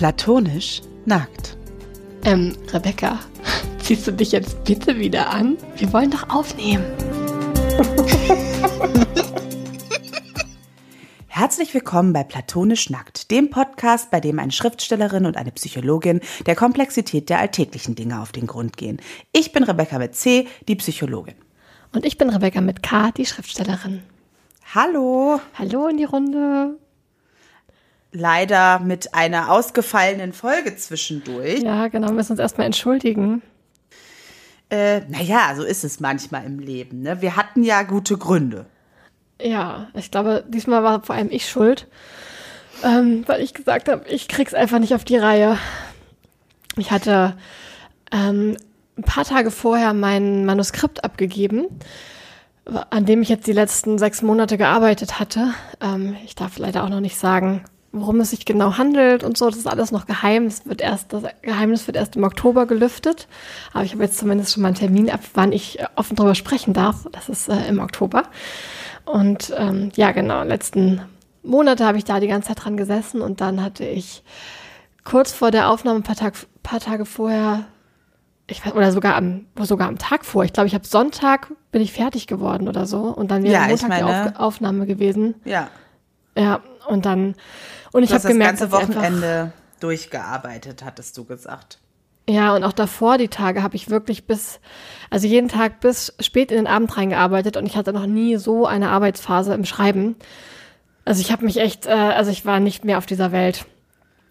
Platonisch 0.00 0.80
nackt. 1.04 1.56
Ähm, 2.24 2.56
Rebecca, 2.72 3.18
ziehst 3.82 4.06
du 4.06 4.12
dich 4.12 4.32
jetzt 4.32 4.64
bitte 4.64 4.98
wieder 4.98 5.28
an? 5.28 5.58
Wir 5.76 5.92
wollen 5.92 6.10
doch 6.10 6.30
aufnehmen. 6.30 6.86
Herzlich 11.28 11.74
willkommen 11.74 12.14
bei 12.14 12.24
Platonisch 12.24 12.88
Nackt, 12.88 13.30
dem 13.30 13.50
Podcast, 13.50 14.10
bei 14.10 14.20
dem 14.20 14.38
eine 14.38 14.52
Schriftstellerin 14.52 15.26
und 15.26 15.36
eine 15.36 15.50
Psychologin 15.50 16.22
der 16.46 16.56
Komplexität 16.56 17.28
der 17.28 17.40
alltäglichen 17.40 17.94
Dinge 17.94 18.22
auf 18.22 18.32
den 18.32 18.46
Grund 18.46 18.78
gehen. 18.78 19.02
Ich 19.32 19.52
bin 19.52 19.64
Rebecca 19.64 19.98
mit 19.98 20.14
C, 20.14 20.48
die 20.66 20.76
Psychologin. 20.76 21.34
Und 21.92 22.06
ich 22.06 22.16
bin 22.16 22.30
Rebecca 22.30 22.62
mit 22.62 22.82
K, 22.82 23.10
die 23.10 23.26
Schriftstellerin. 23.26 24.00
Hallo. 24.74 25.42
Hallo 25.58 25.88
in 25.88 25.98
die 25.98 26.04
Runde. 26.04 26.78
Leider 28.12 28.80
mit 28.80 29.14
einer 29.14 29.50
ausgefallenen 29.50 30.32
Folge 30.32 30.76
zwischendurch. 30.76 31.62
Ja, 31.62 31.88
genau, 31.88 32.08
wir 32.08 32.14
müssen 32.14 32.32
uns 32.32 32.40
erstmal 32.40 32.66
entschuldigen. 32.66 33.42
Äh, 34.68 35.00
naja, 35.08 35.54
so 35.56 35.64
ist 35.64 35.84
es 35.84 36.00
manchmal 36.00 36.44
im 36.44 36.58
Leben. 36.58 37.02
Ne? 37.02 37.20
Wir 37.20 37.36
hatten 37.36 37.62
ja 37.62 37.82
gute 37.82 38.16
Gründe. 38.16 38.66
Ja, 39.40 39.88
ich 39.94 40.10
glaube, 40.10 40.44
diesmal 40.48 40.82
war 40.84 41.02
vor 41.02 41.14
allem 41.14 41.30
ich 41.30 41.48
schuld, 41.48 41.86
ähm, 42.84 43.24
weil 43.26 43.42
ich 43.42 43.54
gesagt 43.54 43.88
habe, 43.88 44.06
ich 44.08 44.28
krieg's 44.28 44.54
einfach 44.54 44.78
nicht 44.78 44.94
auf 44.94 45.04
die 45.04 45.16
Reihe. 45.16 45.56
Ich 46.76 46.90
hatte 46.90 47.36
ähm, 48.12 48.56
ein 48.96 49.02
paar 49.02 49.24
Tage 49.24 49.50
vorher 49.50 49.94
mein 49.94 50.44
Manuskript 50.44 51.04
abgegeben, 51.04 51.66
an 52.90 53.06
dem 53.06 53.22
ich 53.22 53.28
jetzt 53.28 53.46
die 53.46 53.52
letzten 53.52 53.98
sechs 53.98 54.22
Monate 54.22 54.58
gearbeitet 54.58 55.18
hatte. 55.18 55.54
Ähm, 55.80 56.16
ich 56.24 56.34
darf 56.34 56.58
leider 56.58 56.84
auch 56.84 56.88
noch 56.90 57.00
nicht 57.00 57.16
sagen, 57.16 57.64
worum 57.92 58.20
es 58.20 58.30
sich 58.30 58.44
genau 58.44 58.78
handelt 58.78 59.24
und 59.24 59.36
so. 59.36 59.46
Das 59.46 59.58
ist 59.58 59.66
alles 59.66 59.90
noch 59.90 60.06
geheim. 60.06 60.44
Das 60.44 60.66
wird 60.66 60.80
erst, 60.80 61.12
das 61.12 61.24
Geheimnis 61.42 61.86
wird 61.86 61.96
erst 61.96 62.16
im 62.16 62.24
Oktober 62.24 62.66
gelüftet. 62.66 63.26
Aber 63.72 63.84
ich 63.84 63.92
habe 63.92 64.04
jetzt 64.04 64.18
zumindest 64.18 64.52
schon 64.52 64.62
mal 64.62 64.68
einen 64.68 64.76
Termin 64.76 65.10
ab, 65.10 65.20
wann 65.34 65.52
ich 65.52 65.78
offen 65.96 66.16
darüber 66.16 66.34
sprechen 66.34 66.72
darf. 66.72 67.06
Das 67.12 67.28
ist 67.28 67.48
äh, 67.48 67.68
im 67.68 67.80
Oktober. 67.80 68.24
Und 69.04 69.52
ähm, 69.56 69.90
ja, 69.96 70.12
genau, 70.12 70.44
letzten 70.44 71.02
Monate 71.42 71.84
habe 71.86 71.98
ich 71.98 72.04
da 72.04 72.20
die 72.20 72.28
ganze 72.28 72.48
Zeit 72.48 72.64
dran 72.64 72.76
gesessen 72.76 73.22
und 73.22 73.40
dann 73.40 73.62
hatte 73.62 73.84
ich 73.84 74.22
kurz 75.04 75.32
vor 75.32 75.50
der 75.50 75.70
Aufnahme, 75.70 76.00
ein 76.00 76.02
paar, 76.02 76.16
Tag, 76.16 76.34
paar 76.62 76.80
Tage 76.80 77.06
vorher, 77.06 77.64
ich 78.46 78.64
weiß, 78.64 78.74
oder 78.74 78.92
sogar 78.92 79.16
am, 79.16 79.46
sogar 79.60 79.88
am 79.88 79.98
Tag 79.98 80.24
vor, 80.24 80.44
ich 80.44 80.52
glaube, 80.52 80.66
ich 80.66 80.74
habe 80.74 80.86
Sonntag 80.86 81.52
bin 81.72 81.82
ich 81.82 81.92
fertig 81.92 82.26
geworden 82.26 82.68
oder 82.68 82.86
so 82.86 83.02
und 83.04 83.30
dann 83.30 83.42
wäre 83.42 83.54
ja, 83.54 83.68
Montag 83.68 83.88
meine, 83.88 84.04
die 84.04 84.36
Auf 84.36 84.40
Aufnahme 84.40 84.86
gewesen. 84.86 85.34
Ja. 85.44 85.68
Ja, 86.36 86.60
und 86.86 87.06
dann, 87.06 87.34
und 87.92 88.02
ich 88.02 88.12
habe 88.12 88.26
gemerkt, 88.26 88.60
das 88.60 88.70
ganze 88.70 88.88
Wochenende 88.92 89.52
durchgearbeitet, 89.80 90.84
hattest 90.84 91.16
du 91.16 91.24
gesagt. 91.24 91.78
Ja, 92.28 92.54
und 92.54 92.62
auch 92.62 92.72
davor 92.72 93.18
die 93.18 93.28
Tage 93.28 93.62
habe 93.62 93.74
ich 93.74 93.90
wirklich 93.90 94.26
bis, 94.26 94.60
also 95.10 95.26
jeden 95.26 95.48
Tag 95.48 95.80
bis 95.80 96.14
spät 96.20 96.50
in 96.52 96.58
den 96.58 96.66
Abend 96.66 96.96
reingearbeitet 96.96 97.56
und 97.56 97.66
ich 97.66 97.76
hatte 97.76 97.92
noch 97.92 98.06
nie 98.06 98.36
so 98.36 98.66
eine 98.66 98.90
Arbeitsphase 98.90 99.52
im 99.52 99.64
Schreiben. 99.64 100.14
Also 101.04 101.22
ich 101.22 101.32
habe 101.32 101.44
mich 101.44 101.56
echt, 101.56 101.86
äh, 101.86 101.90
also 101.90 102.30
ich 102.30 102.44
war 102.44 102.60
nicht 102.60 102.84
mehr 102.84 102.98
auf 102.98 103.06
dieser 103.06 103.32
Welt. 103.32 103.66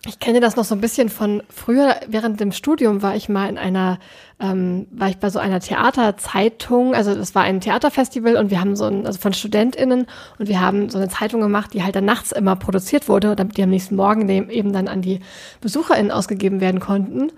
Ich 0.09 0.17
kenne 0.17 0.39
das 0.39 0.55
noch 0.55 0.63
so 0.63 0.73
ein 0.73 0.81
bisschen 0.81 1.09
von 1.09 1.43
früher, 1.49 1.97
während 2.07 2.39
dem 2.39 2.51
Studium 2.51 3.03
war 3.03 3.15
ich 3.15 3.29
mal 3.29 3.47
in 3.47 3.59
einer, 3.59 3.99
ähm, 4.39 4.87
war 4.89 5.07
ich 5.07 5.17
bei 5.17 5.29
so 5.29 5.37
einer 5.37 5.59
Theaterzeitung, 5.59 6.95
also 6.95 7.13
das 7.13 7.35
war 7.35 7.43
ein 7.43 7.61
Theaterfestival 7.61 8.35
und 8.35 8.49
wir 8.49 8.59
haben 8.59 8.75
so 8.75 8.85
ein, 8.85 9.05
also 9.05 9.19
von 9.19 9.33
StudentInnen 9.33 10.07
und 10.39 10.47
wir 10.47 10.61
haben 10.61 10.89
so 10.89 10.97
eine 10.97 11.09
Zeitung 11.09 11.41
gemacht, 11.41 11.75
die 11.75 11.83
halt 11.83 11.95
dann 11.95 12.05
nachts 12.05 12.31
immer 12.31 12.55
produziert 12.55 13.07
wurde, 13.07 13.35
damit 13.35 13.57
die 13.57 13.61
am 13.61 13.69
nächsten 13.69 13.95
Morgen 13.95 14.27
eben 14.49 14.73
dann 14.73 14.87
an 14.87 15.03
die 15.03 15.19
BesucherInnen 15.61 16.11
ausgegeben 16.11 16.59
werden 16.59 16.79
konnten 16.79 17.31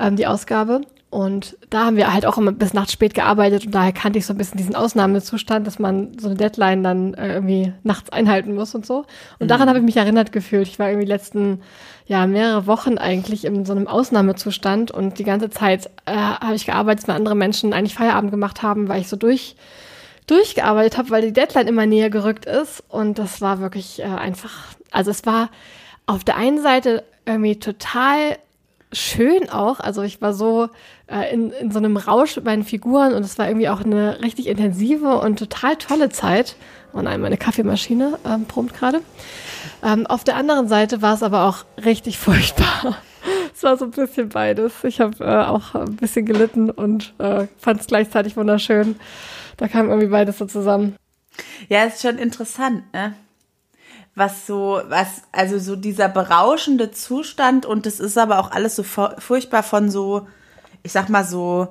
ähm, 0.00 0.16
die 0.16 0.26
Ausgabe. 0.26 0.80
Und 1.16 1.56
da 1.70 1.86
haben 1.86 1.96
wir 1.96 2.12
halt 2.12 2.26
auch 2.26 2.36
immer 2.36 2.52
bis 2.52 2.74
nachts 2.74 2.92
spät 2.92 3.14
gearbeitet 3.14 3.64
und 3.64 3.74
daher 3.74 3.92
kannte 3.92 4.18
ich 4.18 4.26
so 4.26 4.34
ein 4.34 4.36
bisschen 4.36 4.58
diesen 4.58 4.74
Ausnahmezustand, 4.74 5.66
dass 5.66 5.78
man 5.78 6.10
so 6.18 6.28
eine 6.28 6.36
Deadline 6.36 6.82
dann 6.82 7.14
äh, 7.14 7.32
irgendwie 7.32 7.72
nachts 7.84 8.10
einhalten 8.10 8.54
muss 8.54 8.74
und 8.74 8.84
so. 8.84 9.06
Und 9.38 9.46
mhm. 9.46 9.48
daran 9.48 9.70
habe 9.70 9.78
ich 9.78 9.84
mich 9.86 9.96
erinnert 9.96 10.30
gefühlt. 10.30 10.68
Ich 10.68 10.78
war 10.78 10.90
irgendwie 10.90 11.06
letzten, 11.06 11.62
ja, 12.06 12.26
mehrere 12.26 12.66
Wochen 12.66 12.98
eigentlich 12.98 13.46
in 13.46 13.64
so 13.64 13.72
einem 13.72 13.86
Ausnahmezustand 13.86 14.90
und 14.90 15.18
die 15.18 15.24
ganze 15.24 15.48
Zeit 15.48 15.88
äh, 16.04 16.14
habe 16.14 16.54
ich 16.54 16.66
gearbeitet, 16.66 17.08
weil 17.08 17.16
andere 17.16 17.34
Menschen 17.34 17.72
eigentlich 17.72 17.94
Feierabend 17.94 18.30
gemacht 18.30 18.62
haben, 18.62 18.88
weil 18.88 19.00
ich 19.00 19.08
so 19.08 19.16
durch 19.16 19.56
durchgearbeitet 20.26 20.98
habe, 20.98 21.08
weil 21.08 21.22
die 21.22 21.32
Deadline 21.32 21.66
immer 21.66 21.86
näher 21.86 22.10
gerückt 22.10 22.44
ist. 22.44 22.84
Und 22.90 23.18
das 23.18 23.40
war 23.40 23.60
wirklich 23.60 24.00
äh, 24.00 24.02
einfach, 24.02 24.52
also 24.90 25.10
es 25.12 25.24
war 25.24 25.48
auf 26.04 26.24
der 26.24 26.36
einen 26.36 26.60
Seite 26.60 27.04
irgendwie 27.24 27.58
total 27.58 28.36
schön 28.92 29.50
auch. 29.50 29.80
Also 29.80 30.02
ich 30.02 30.20
war 30.20 30.32
so 30.32 30.68
äh, 31.06 31.32
in, 31.32 31.50
in 31.50 31.70
so 31.70 31.78
einem 31.78 31.96
Rausch 31.96 32.36
mit 32.36 32.44
meinen 32.44 32.64
Figuren 32.64 33.14
und 33.14 33.24
es 33.24 33.38
war 33.38 33.48
irgendwie 33.48 33.68
auch 33.68 33.82
eine 33.82 34.22
richtig 34.22 34.46
intensive 34.46 35.18
und 35.18 35.38
total 35.38 35.76
tolle 35.76 36.10
Zeit. 36.10 36.56
Oh 36.92 37.02
nein, 37.02 37.20
meine 37.20 37.36
Kaffeemaschine 37.36 38.18
ähm, 38.24 38.44
brummt 38.44 38.74
gerade. 38.74 39.00
Ähm, 39.84 40.06
auf 40.06 40.24
der 40.24 40.36
anderen 40.36 40.68
Seite 40.68 41.02
war 41.02 41.14
es 41.14 41.22
aber 41.22 41.44
auch 41.44 41.64
richtig 41.84 42.18
furchtbar. 42.18 42.96
es 43.54 43.62
war 43.62 43.76
so 43.76 43.86
ein 43.86 43.90
bisschen 43.90 44.28
beides. 44.30 44.84
Ich 44.84 45.00
habe 45.00 45.24
äh, 45.24 45.44
auch 45.44 45.74
ein 45.74 45.96
bisschen 45.96 46.26
gelitten 46.26 46.70
und 46.70 47.14
äh, 47.18 47.46
fand 47.58 47.80
es 47.80 47.86
gleichzeitig 47.86 48.36
wunderschön. 48.36 48.96
Da 49.56 49.68
kam 49.68 49.88
irgendwie 49.88 50.08
beides 50.08 50.38
so 50.38 50.46
zusammen. 50.46 50.96
Ja, 51.68 51.84
ist 51.84 52.02
schon 52.02 52.18
interessant, 52.18 52.92
ne? 52.92 53.14
Was 54.16 54.46
so, 54.46 54.80
was, 54.88 55.22
also 55.30 55.58
so 55.58 55.76
dieser 55.76 56.08
berauschende 56.08 56.90
Zustand 56.90 57.66
und 57.66 57.84
das 57.84 58.00
ist 58.00 58.16
aber 58.16 58.40
auch 58.40 58.50
alles 58.50 58.74
so 58.74 58.82
furchtbar 58.82 59.62
von 59.62 59.90
so, 59.90 60.26
ich 60.82 60.90
sag 60.90 61.10
mal 61.10 61.24
so, 61.24 61.68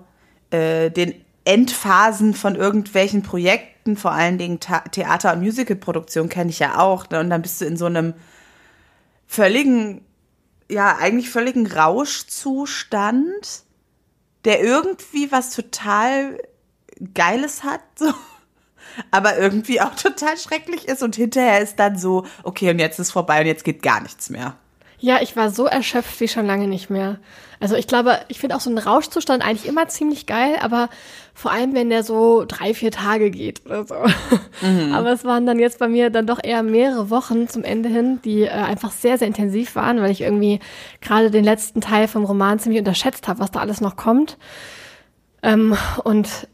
äh, 0.51 0.91
den 0.91 1.15
Endphasen 1.43 2.35
von 2.35 2.55
irgendwelchen 2.55 3.23
Projekten, 3.23 3.97
vor 3.97 4.11
allen 4.11 4.37
Dingen 4.37 4.59
Theater- 4.59 5.33
und 5.33 5.41
Musicalproduktion 5.41 6.29
kenne 6.29 6.51
ich 6.51 6.59
ja 6.59 6.77
auch. 6.79 7.09
Ne? 7.09 7.19
Und 7.19 7.31
dann 7.31 7.41
bist 7.41 7.61
du 7.61 7.65
in 7.65 7.77
so 7.77 7.85
einem 7.85 8.13
völligen, 9.27 10.05
ja, 10.69 10.97
eigentlich 10.97 11.29
völligen 11.31 11.65
Rauschzustand, 11.65 13.63
der 14.43 14.61
irgendwie 14.61 15.31
was 15.31 15.49
total 15.49 16.39
Geiles 17.13 17.63
hat. 17.63 17.81
So 17.97 18.13
aber 19.11 19.37
irgendwie 19.37 19.81
auch 19.81 19.95
total 19.95 20.37
schrecklich 20.37 20.87
ist 20.87 21.03
und 21.03 21.15
hinterher 21.15 21.61
ist 21.61 21.79
dann 21.79 21.97
so, 21.97 22.25
okay, 22.43 22.69
und 22.69 22.79
jetzt 22.79 22.99
ist 22.99 23.11
vorbei 23.11 23.41
und 23.41 23.47
jetzt 23.47 23.63
geht 23.63 23.81
gar 23.81 24.01
nichts 24.01 24.29
mehr. 24.29 24.55
Ja, 24.97 25.21
ich 25.21 25.35
war 25.35 25.49
so 25.49 25.65
erschöpft 25.65 26.19
wie 26.19 26.27
schon 26.27 26.45
lange 26.45 26.67
nicht 26.67 26.89
mehr. 26.89 27.19
Also 27.59 27.75
ich 27.75 27.87
glaube, 27.87 28.19
ich 28.27 28.39
finde 28.39 28.55
auch 28.55 28.59
so 28.59 28.69
einen 28.69 28.79
Rauschzustand 28.79 29.43
eigentlich 29.43 29.67
immer 29.67 29.87
ziemlich 29.87 30.25
geil, 30.25 30.55
aber 30.61 30.89
vor 31.33 31.51
allem, 31.51 31.73
wenn 31.73 31.89
der 31.89 32.03
so 32.03 32.45
drei, 32.47 32.73
vier 32.73 32.91
Tage 32.91 33.31
geht 33.31 33.65
oder 33.65 33.85
so. 33.85 33.95
Mhm. 34.61 34.93
Aber 34.93 35.11
es 35.11 35.23
waren 35.23 35.45
dann 35.45 35.59
jetzt 35.59 35.79
bei 35.79 35.87
mir 35.87 36.09
dann 36.09 36.27
doch 36.27 36.39
eher 36.43 36.63
mehrere 36.63 37.09
Wochen 37.09 37.47
zum 37.47 37.63
Ende 37.63 37.89
hin, 37.89 38.19
die 38.23 38.43
äh, 38.43 38.49
einfach 38.49 38.91
sehr, 38.91 39.17
sehr 39.17 39.27
intensiv 39.27 39.75
waren, 39.75 40.01
weil 40.01 40.11
ich 40.11 40.21
irgendwie 40.21 40.59
gerade 41.01 41.31
den 41.31 41.43
letzten 41.43 41.81
Teil 41.81 42.07
vom 42.07 42.25
Roman 42.25 42.59
ziemlich 42.59 42.79
unterschätzt 42.79 43.27
habe, 43.27 43.39
was 43.39 43.51
da 43.51 43.59
alles 43.59 43.81
noch 43.81 43.95
kommt. 43.95 44.37
Ähm, 45.43 45.77
und 46.03 46.47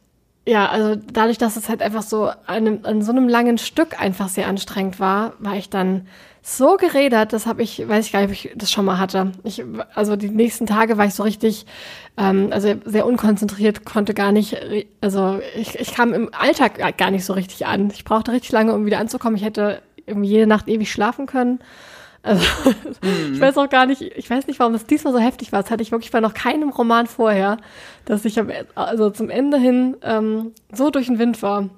ja, 0.47 0.67
also 0.69 0.95
dadurch, 0.95 1.37
dass 1.37 1.55
es 1.55 1.69
halt 1.69 1.81
einfach 1.81 2.01
so 2.01 2.31
an, 2.47 2.83
an 2.83 3.01
so 3.01 3.11
einem 3.11 3.27
langen 3.27 3.57
Stück 3.57 4.01
einfach 4.01 4.27
sehr 4.27 4.47
anstrengend 4.47 4.99
war, 4.99 5.33
war 5.39 5.55
ich 5.55 5.69
dann 5.69 6.07
so 6.43 6.77
geredert, 6.77 7.33
das 7.33 7.45
habe 7.45 7.61
ich, 7.61 7.87
weiß 7.87 8.07
ich 8.07 8.11
gar 8.11 8.21
nicht, 8.21 8.29
ob 8.29 8.33
ich 8.33 8.51
das 8.55 8.71
schon 8.71 8.85
mal 8.85 8.97
hatte. 8.97 9.31
Ich, 9.43 9.63
also 9.93 10.15
die 10.15 10.29
nächsten 10.29 10.65
Tage 10.65 10.97
war 10.97 11.05
ich 11.05 11.13
so 11.13 11.21
richtig, 11.21 11.67
ähm, 12.17 12.47
also 12.51 12.73
sehr 12.83 13.05
unkonzentriert, 13.05 13.85
konnte 13.85 14.15
gar 14.15 14.31
nicht, 14.31 14.57
also 15.01 15.39
ich, 15.55 15.79
ich 15.79 15.93
kam 15.93 16.13
im 16.13 16.33
Alltag 16.33 16.97
gar 16.97 17.11
nicht 17.11 17.25
so 17.25 17.33
richtig 17.33 17.67
an. 17.67 17.91
Ich 17.93 18.03
brauchte 18.03 18.31
richtig 18.31 18.51
lange, 18.51 18.73
um 18.73 18.87
wieder 18.87 18.97
anzukommen. 18.97 19.35
Ich 19.35 19.43
hätte 19.43 19.83
irgendwie 20.07 20.29
jede 20.29 20.47
Nacht 20.47 20.67
ewig 20.67 20.91
schlafen 20.91 21.27
können. 21.27 21.59
Also 22.23 22.45
mhm. 23.01 23.33
ich 23.33 23.39
weiß 23.39 23.57
auch 23.57 23.69
gar 23.69 23.85
nicht, 23.85 24.01
ich 24.01 24.29
weiß 24.29 24.47
nicht, 24.47 24.59
warum 24.59 24.73
das 24.73 24.85
diesmal 24.85 25.13
so 25.13 25.19
heftig 25.19 25.51
war. 25.51 25.61
Das 25.61 25.71
hatte 25.71 25.81
ich 25.81 25.91
wirklich 25.91 26.11
bei 26.11 26.19
noch 26.19 26.33
keinem 26.33 26.69
Roman 26.69 27.07
vorher, 27.07 27.57
dass 28.05 28.25
ich 28.25 28.39
also 28.75 29.09
zum 29.09 29.29
Ende 29.29 29.57
hin 29.57 29.97
ähm, 30.03 30.53
so 30.71 30.91
durch 30.91 31.07
den 31.07 31.19
Wind 31.19 31.41
war. 31.41 31.69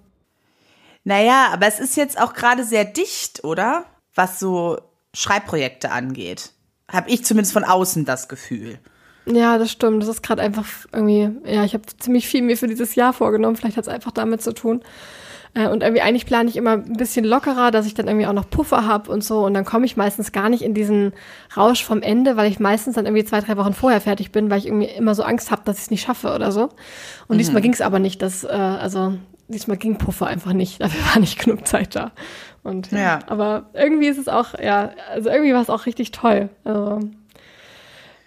Naja, 1.05 1.49
aber 1.51 1.67
es 1.67 1.79
ist 1.79 1.97
jetzt 1.97 2.19
auch 2.19 2.33
gerade 2.33 2.63
sehr 2.63 2.85
dicht, 2.85 3.43
oder? 3.43 3.85
Was 4.15 4.39
so 4.39 4.77
Schreibprojekte 5.13 5.91
angeht. 5.91 6.51
Habe 6.91 7.09
ich 7.09 7.25
zumindest 7.25 7.53
von 7.53 7.63
außen 7.63 8.05
das 8.05 8.27
Gefühl. 8.27 8.79
Ja, 9.25 9.57
das 9.57 9.71
stimmt. 9.71 10.01
Das 10.01 10.09
ist 10.09 10.23
gerade 10.23 10.41
einfach 10.41 10.65
irgendwie, 10.91 11.29
ja, 11.45 11.63
ich 11.63 11.73
habe 11.73 11.83
ziemlich 11.99 12.27
viel 12.27 12.41
mir 12.41 12.57
für 12.57 12.67
dieses 12.67 12.95
Jahr 12.95 13.13
vorgenommen. 13.13 13.55
Vielleicht 13.55 13.77
hat 13.77 13.85
es 13.85 13.93
einfach 13.93 14.11
damit 14.11 14.41
zu 14.41 14.53
tun. 14.53 14.83
Äh, 15.53 15.67
und 15.67 15.83
irgendwie 15.83 16.01
eigentlich 16.01 16.25
plane 16.25 16.49
ich 16.49 16.57
immer 16.57 16.73
ein 16.73 16.93
bisschen 16.93 17.25
lockerer, 17.25 17.71
dass 17.71 17.85
ich 17.85 17.93
dann 17.93 18.07
irgendwie 18.07 18.27
auch 18.27 18.33
noch 18.33 18.49
Puffer 18.49 18.87
habe 18.87 19.11
und 19.11 19.23
so. 19.23 19.45
Und 19.45 19.53
dann 19.53 19.65
komme 19.65 19.85
ich 19.85 19.97
meistens 19.97 20.31
gar 20.31 20.49
nicht 20.49 20.63
in 20.63 20.73
diesen 20.73 21.13
Rausch 21.55 21.83
vom 21.83 22.01
Ende, 22.01 22.37
weil 22.37 22.49
ich 22.51 22.59
meistens 22.59 22.95
dann 22.95 23.05
irgendwie 23.05 23.25
zwei, 23.25 23.41
drei 23.41 23.57
Wochen 23.57 23.73
vorher 23.73 24.01
fertig 24.01 24.31
bin, 24.31 24.49
weil 24.49 24.59
ich 24.59 24.67
irgendwie 24.67 24.87
immer 24.87 25.15
so 25.15 25.23
Angst 25.23 25.51
habe, 25.51 25.61
dass 25.65 25.77
ich 25.77 25.83
es 25.83 25.91
nicht 25.91 26.03
schaffe 26.03 26.33
oder 26.33 26.51
so. 26.51 26.69
Und 27.27 27.35
mhm. 27.35 27.37
diesmal 27.37 27.61
ging 27.61 27.73
es 27.73 27.81
aber 27.81 27.99
nicht. 27.99 28.21
Dass, 28.21 28.43
äh, 28.43 28.47
also 28.47 29.13
diesmal 29.47 29.77
ging 29.77 29.97
Puffer 29.97 30.27
einfach 30.27 30.53
nicht. 30.53 30.81
Dafür 30.81 31.01
war 31.13 31.19
nicht 31.19 31.39
genug 31.39 31.67
Zeit 31.67 31.95
da. 31.95 32.11
Und 32.63 32.91
ja, 32.91 32.99
ja. 32.99 33.19
aber 33.27 33.69
irgendwie 33.73 34.07
ist 34.07 34.17
es 34.17 34.29
auch, 34.29 34.57
ja, 34.57 34.91
also 35.11 35.29
irgendwie 35.29 35.53
war 35.53 35.61
es 35.61 35.69
auch 35.69 35.85
richtig 35.85 36.11
toll. 36.11 36.49
Also, 36.63 37.01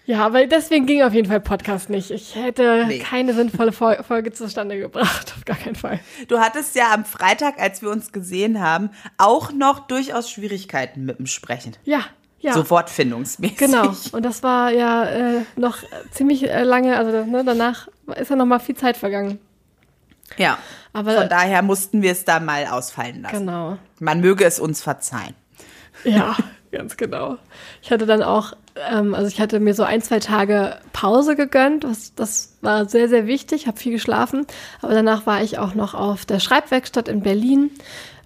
Ja, 0.06 0.24
aber 0.24 0.46
deswegen 0.46 0.86
ging 0.86 1.02
auf 1.02 1.12
jeden 1.12 1.28
Fall 1.28 1.40
Podcast 1.40 1.90
nicht. 1.90 2.10
Ich 2.12 2.36
hätte 2.36 2.84
Nee. 2.86 3.00
keine 3.00 3.34
sinnvolle 3.34 3.72
Fol- 3.72 4.02
Folge 4.04 4.32
zustande 4.32 4.78
gebracht, 4.78 5.34
auf 5.36 5.44
gar 5.44 5.56
keinen 5.56 5.74
Fall. 5.74 5.98
Du 6.28 6.38
hattest 6.38 6.76
ja 6.76 6.92
am 6.94 7.04
Freitag, 7.04 7.60
als 7.60 7.82
wir 7.82 7.90
uns 7.90 8.12
gesehen 8.12 8.60
haben, 8.60 8.90
auch 9.18 9.50
noch 9.52 9.80
durchaus 9.80 10.30
Schwierigkeiten 10.30 11.04
mit 11.04 11.18
dem 11.18 11.26
Sprechen. 11.26 11.76
Ja, 11.84 12.00
ja. 12.38 12.52
So 12.52 12.70
wortfindungsmäßig. 12.70 13.56
Genau. 13.58 13.92
Und 14.12 14.24
das 14.24 14.42
war 14.44 14.70
ja 14.70 15.04
äh, 15.06 15.40
noch 15.56 15.78
ziemlich 16.12 16.48
äh, 16.48 16.62
lange, 16.62 16.96
also 16.96 17.24
ne, 17.24 17.42
danach 17.44 17.88
ist 18.14 18.30
ja 18.30 18.36
noch 18.36 18.46
mal 18.46 18.60
viel 18.60 18.76
Zeit 18.76 18.96
vergangen. 18.96 19.40
Ja. 20.36 20.58
Aber- 20.92 21.14
Von 21.16 21.28
daher 21.28 21.62
mussten 21.62 22.02
wir 22.02 22.12
es 22.12 22.24
da 22.24 22.38
mal 22.38 22.66
ausfallen 22.66 23.22
lassen. 23.22 23.38
Genau. 23.46 23.78
Man 23.98 24.20
möge 24.20 24.44
es 24.44 24.60
uns 24.60 24.82
verzeihen. 24.82 25.34
Ja, 26.04 26.36
ganz 26.76 26.96
genau. 26.96 27.38
Ich 27.82 27.90
hatte 27.90 28.06
dann 28.06 28.22
auch, 28.22 28.52
ähm, 28.90 29.14
also 29.14 29.28
ich 29.28 29.40
hatte 29.40 29.60
mir 29.60 29.74
so 29.74 29.82
ein, 29.82 30.02
zwei 30.02 30.20
Tage 30.20 30.76
Pause 30.92 31.34
gegönnt. 31.34 31.84
Das, 31.84 32.14
das 32.14 32.56
war 32.60 32.88
sehr, 32.88 33.08
sehr 33.08 33.26
wichtig, 33.26 33.66
habe 33.66 33.78
viel 33.78 33.92
geschlafen. 33.92 34.46
Aber 34.82 34.94
danach 34.94 35.26
war 35.26 35.42
ich 35.42 35.58
auch 35.58 35.74
noch 35.74 35.94
auf 35.94 36.26
der 36.26 36.40
Schreibwerkstatt 36.40 37.08
in 37.08 37.22
Berlin, 37.22 37.70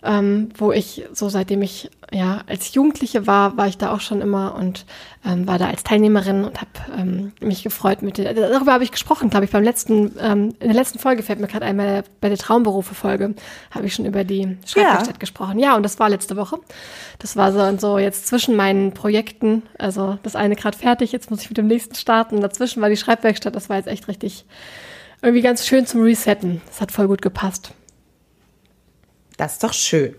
ähm, 0.02 0.48
wo 0.56 0.72
ich 0.72 1.04
so 1.12 1.28
seitdem 1.28 1.62
ich 1.62 1.90
ja 2.12 2.40
als 2.46 2.74
Jugendliche 2.74 3.26
war, 3.26 3.56
war 3.56 3.68
ich 3.68 3.78
da 3.78 3.92
auch 3.92 4.00
schon 4.00 4.20
immer 4.20 4.54
und 4.54 4.86
ähm, 5.24 5.46
war 5.46 5.58
da 5.58 5.66
als 5.66 5.84
Teilnehmerin 5.84 6.44
und 6.44 6.60
habe 6.60 6.70
ähm, 6.98 7.32
mich 7.40 7.62
gefreut 7.62 8.02
mit 8.02 8.18
den, 8.18 8.34
darüber 8.34 8.72
habe 8.72 8.84
ich 8.84 8.92
gesprochen, 8.92 9.30
glaube 9.30 9.44
ich, 9.44 9.50
beim 9.50 9.62
letzten, 9.62 10.12
ähm, 10.18 10.54
in 10.58 10.68
der 10.68 10.74
letzten 10.74 10.98
Folge 10.98 11.22
fällt 11.22 11.40
mir 11.40 11.46
gerade 11.46 11.66
einmal 11.66 12.04
bei 12.20 12.28
der 12.28 12.38
Traumberufe-Folge, 12.38 13.34
habe 13.70 13.86
ich 13.86 13.94
schon 13.94 14.06
über 14.06 14.24
die 14.24 14.56
Schreibwerkstatt 14.66 15.20
gesprochen. 15.20 15.58
Ja, 15.58 15.76
und 15.76 15.82
das 15.82 15.98
war 15.98 16.08
letzte 16.08 16.36
Woche. 16.36 16.58
Das 17.18 17.36
war 17.36 17.52
so 17.52 17.60
und 17.60 17.80
so 17.80 17.98
jetzt 17.98 18.26
zwischen 18.26 18.56
meinen 18.56 18.92
Projekten, 18.92 19.62
also 19.78 20.18
das 20.22 20.36
eine 20.36 20.56
gerade 20.56 20.76
fertig, 20.76 21.12
jetzt 21.12 21.30
muss 21.30 21.42
ich 21.42 21.50
mit 21.50 21.58
dem 21.58 21.66
nächsten 21.66 21.94
starten. 21.94 22.40
Dazwischen 22.40 22.80
war 22.80 22.88
die 22.88 22.96
Schreibwerkstatt, 22.96 23.54
das 23.54 23.68
war 23.68 23.76
jetzt 23.76 23.88
echt 23.88 24.08
richtig 24.08 24.46
irgendwie 25.22 25.42
ganz 25.42 25.66
schön 25.66 25.86
zum 25.86 26.00
Resetten. 26.00 26.62
Das 26.66 26.80
hat 26.80 26.92
voll 26.92 27.06
gut 27.06 27.20
gepasst. 27.20 27.74
Das 29.40 29.54
ist 29.54 29.64
doch 29.64 29.72
schön. 29.72 30.14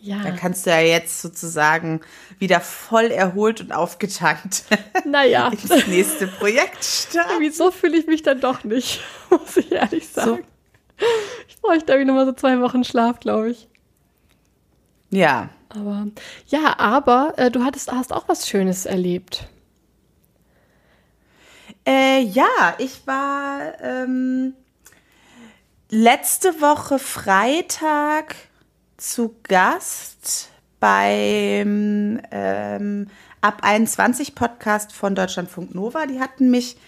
Ja. 0.00 0.18
Dann 0.24 0.34
kannst 0.34 0.66
du 0.66 0.70
ja 0.70 0.80
jetzt 0.80 1.22
sozusagen 1.22 2.00
wieder 2.40 2.58
voll 2.58 3.04
erholt 3.04 3.60
und 3.60 3.70
aufgetankt 3.70 4.64
Naja, 5.04 5.46
ins 5.52 5.86
nächste 5.86 6.26
Projekt 6.26 6.82
starten. 6.82 7.30
irgendwie 7.34 7.52
so 7.52 7.70
fühle 7.70 7.96
ich 7.96 8.08
mich 8.08 8.24
dann 8.24 8.40
doch 8.40 8.64
nicht, 8.64 9.00
muss 9.30 9.56
ich 9.58 9.70
ehrlich 9.70 10.08
sagen. 10.08 10.42
Ich 11.46 11.60
bräuchte 11.60 11.92
irgendwie 11.92 12.08
nochmal 12.08 12.26
so 12.26 12.32
zwei 12.32 12.60
Wochen 12.60 12.82
Schlaf, 12.82 13.20
glaube 13.20 13.52
ich. 13.52 13.68
Ja. 15.10 15.50
Aber 15.68 16.08
ja, 16.48 16.76
aber 16.80 17.34
äh, 17.36 17.52
du 17.52 17.62
hattest, 17.62 17.92
hast 17.92 18.12
auch 18.12 18.26
was 18.26 18.48
Schönes 18.48 18.86
erlebt. 18.86 19.46
Äh, 21.86 22.22
ja, 22.22 22.74
ich 22.78 23.06
war 23.06 23.80
ähm, 23.80 24.54
letzte 25.90 26.60
Woche 26.60 26.98
Freitag 26.98 28.34
zu 29.04 29.36
Gast 29.42 30.48
beim 30.80 32.20
ähm, 32.30 33.06
Ab 33.42 33.58
21 33.62 34.34
Podcast 34.34 34.94
von 34.94 35.14
Deutschlandfunk 35.14 35.74
Nova. 35.74 36.06
Die 36.06 36.20
hatten 36.20 36.50
mich 36.50 36.78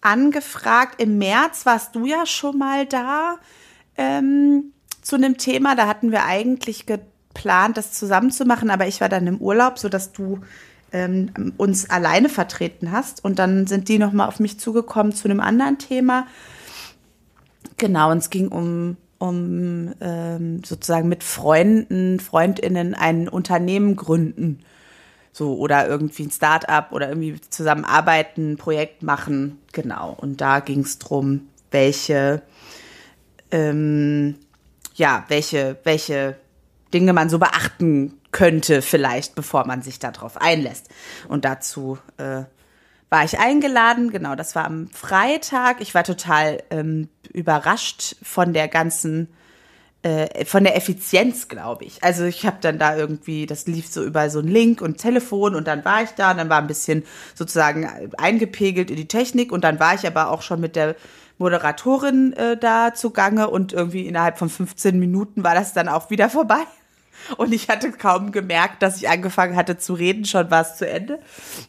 angefragt. 0.00 1.00
Im 1.00 1.18
März 1.18 1.66
warst 1.66 1.94
du 1.94 2.06
ja 2.06 2.24
schon 2.24 2.56
mal 2.56 2.86
da 2.86 3.36
ähm, 3.98 4.72
zu 5.02 5.16
einem 5.16 5.36
Thema. 5.36 5.76
Da 5.76 5.86
hatten 5.86 6.10
wir 6.10 6.24
eigentlich 6.24 6.86
geplant, 6.86 7.76
das 7.76 7.92
zusammen 7.92 8.30
zu 8.30 8.46
machen, 8.46 8.70
aber 8.70 8.86
ich 8.86 9.02
war 9.02 9.10
dann 9.10 9.26
im 9.26 9.38
Urlaub, 9.38 9.78
sodass 9.78 10.12
du 10.12 10.40
ähm, 10.92 11.52
uns 11.58 11.90
alleine 11.90 12.30
vertreten 12.30 12.92
hast. 12.92 13.22
Und 13.22 13.38
dann 13.38 13.66
sind 13.66 13.88
die 13.88 13.98
nochmal 13.98 14.28
auf 14.28 14.40
mich 14.40 14.58
zugekommen 14.58 15.12
zu 15.12 15.28
einem 15.28 15.40
anderen 15.40 15.76
Thema. 15.76 16.26
Genau, 17.76 18.10
und 18.10 18.18
es 18.18 18.30
ging 18.30 18.48
um, 18.48 18.96
um 19.18 19.92
ähm, 20.00 20.62
sozusagen 20.64 21.08
mit 21.08 21.24
Freunden, 21.24 22.20
Freundinnen 22.20 22.94
ein 22.94 23.28
Unternehmen 23.28 23.96
gründen. 23.96 24.60
So, 25.32 25.56
oder 25.56 25.86
irgendwie 25.86 26.24
ein 26.24 26.30
Start-up 26.30 26.92
oder 26.92 27.08
irgendwie 27.08 27.40
zusammenarbeiten, 27.50 28.52
ein 28.52 28.56
Projekt 28.56 29.02
machen. 29.02 29.58
Genau. 29.72 30.16
Und 30.18 30.40
da 30.40 30.60
ging 30.60 30.80
es 30.80 30.98
drum, 30.98 31.48
welche, 31.70 32.42
ähm, 33.50 34.36
ja, 34.94 35.24
welche, 35.28 35.76
welche 35.84 36.36
Dinge 36.92 37.12
man 37.12 37.28
so 37.28 37.38
beachten 37.38 38.14
könnte, 38.32 38.82
vielleicht, 38.82 39.34
bevor 39.34 39.66
man 39.66 39.82
sich 39.82 39.98
darauf 39.98 40.40
einlässt. 40.40 40.88
Und 41.28 41.44
dazu 41.44 41.98
äh, 42.16 42.44
war 43.10 43.24
ich 43.24 43.38
eingeladen. 43.38 44.10
Genau, 44.10 44.34
das 44.34 44.54
war 44.54 44.64
am 44.64 44.88
Freitag. 44.88 45.80
Ich 45.80 45.94
war 45.94 46.04
total 46.04 46.62
ähm, 46.70 47.08
überrascht 47.32 48.16
von 48.22 48.52
der 48.52 48.68
ganzen, 48.68 49.28
äh, 50.02 50.44
von 50.44 50.64
der 50.64 50.76
Effizienz, 50.76 51.48
glaube 51.48 51.84
ich. 51.84 52.04
Also 52.04 52.24
ich 52.24 52.44
habe 52.44 52.58
dann 52.60 52.78
da 52.78 52.96
irgendwie, 52.96 53.46
das 53.46 53.66
lief 53.66 53.86
so 53.88 54.04
über 54.04 54.28
so 54.30 54.40
einen 54.40 54.48
Link 54.48 54.82
und 54.82 54.98
Telefon 54.98 55.54
und 55.54 55.66
dann 55.66 55.84
war 55.84 56.02
ich 56.02 56.10
da 56.10 56.32
und 56.32 56.38
dann 56.38 56.50
war 56.50 56.58
ein 56.58 56.66
bisschen 56.66 57.04
sozusagen 57.34 58.12
eingepegelt 58.18 58.90
in 58.90 58.96
die 58.96 59.08
Technik 59.08 59.52
und 59.52 59.64
dann 59.64 59.80
war 59.80 59.94
ich 59.94 60.06
aber 60.06 60.30
auch 60.30 60.42
schon 60.42 60.60
mit 60.60 60.76
der 60.76 60.94
Moderatorin 61.38 62.32
äh, 62.32 62.56
da 62.56 62.94
zugange 62.94 63.48
und 63.48 63.72
irgendwie 63.72 64.06
innerhalb 64.06 64.38
von 64.38 64.50
15 64.50 64.98
Minuten 64.98 65.44
war 65.44 65.54
das 65.54 65.72
dann 65.72 65.88
auch 65.88 66.10
wieder 66.10 66.28
vorbei. 66.28 66.64
Und 67.36 67.52
ich 67.52 67.68
hatte 67.68 67.92
kaum 67.92 68.32
gemerkt, 68.32 68.82
dass 68.82 68.96
ich 68.96 69.08
angefangen 69.08 69.56
hatte 69.56 69.78
zu 69.78 69.94
reden, 69.94 70.24
schon 70.24 70.50
war 70.50 70.62
es 70.62 70.76
zu 70.76 70.88
Ende. 70.88 71.18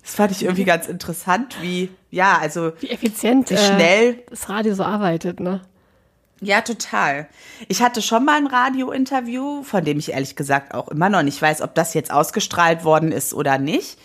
Das 0.04 0.16
fand 0.16 0.32
ich 0.32 0.44
irgendwie 0.44 0.64
ganz 0.64 0.88
interessant, 0.88 1.58
wie, 1.62 1.90
ja, 2.12 2.38
also 2.40 2.72
Wie 2.80 2.90
effizient 2.90 3.50
Wie 3.50 3.58
schnell- 3.58 4.14
äh, 4.14 4.24
das 4.30 4.50
Radio 4.50 4.74
so 4.76 4.84
arbeitet, 4.84 5.40
ne? 5.40 5.62
Ja, 6.42 6.62
total. 6.62 7.28
Ich 7.68 7.82
hatte 7.82 8.02
schon 8.02 8.24
mal 8.24 8.38
ein 8.38 8.48
Radiointerview, 8.48 9.64
von 9.64 9.84
dem 9.84 10.00
ich 10.00 10.14
ehrlich 10.14 10.38
gesagt 10.38 10.74
auch 10.74 10.88
immer 10.88 11.10
noch 11.10 11.24
nicht 11.24 11.42
weiß, 11.42 11.62
ob 11.62 11.76
das 11.76 11.94
jetzt 11.94 12.12
ausgestrahlt 12.14 12.86
worden 12.86 13.12
ist 13.12 13.34
oder 13.34 13.58
nicht. 13.58 14.00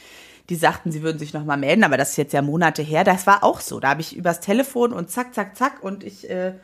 Die 0.50 0.56
sagten, 0.56 0.91
sie 0.91 1.02
würden 1.02 1.19
sich 1.19 1.32
noch 1.32 1.44
mal 1.44 1.56
melden, 1.56 1.85
aber 1.85 1.96
das 1.96 2.11
ist 2.11 2.17
jetzt 2.17 2.32
ja 2.32 2.43
Monate 2.43 2.82
her. 2.82 3.05
Das 3.05 3.26
war 3.29 3.44
auch 3.44 3.61
so. 3.61 3.79
Da 3.79 3.91
habe 3.91 4.00
ich 4.00 4.17
übers 4.17 4.41
Telefon 4.41 4.93
und 4.93 5.11
zack, 5.11 5.32
zack, 5.32 5.56
zack 5.56 5.82
und 5.82 6.02
ich 6.02 6.29
äh, 6.29 6.55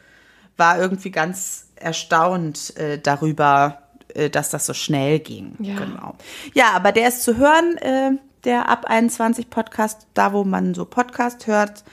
war 0.56 0.78
irgendwie 0.78 1.10
ganz 1.12 1.68
erstaunt 1.76 2.76
äh, 2.76 2.98
darüber, 2.98 3.78
äh, 3.78 3.89
dass 4.30 4.50
das 4.50 4.66
so 4.66 4.74
schnell 4.74 5.18
ging. 5.18 5.54
Ja. 5.58 5.76
Genau. 5.76 6.14
Ja, 6.54 6.72
aber 6.74 6.92
der 6.92 7.08
ist 7.08 7.22
zu 7.22 7.36
hören, 7.36 7.76
äh, 7.78 8.10
der 8.44 8.68
Ab 8.68 8.86
21 8.86 9.50
Podcast, 9.50 10.06
da 10.14 10.32
wo 10.32 10.44
man 10.44 10.74
so 10.74 10.84
Podcast 10.84 11.46
hört. 11.46 11.84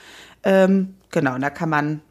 Ähm, 0.43 0.95
genau, 1.12 1.36
und 1.36 1.41
da 1.41 1.50
kann 1.50 1.69
man 1.69 2.01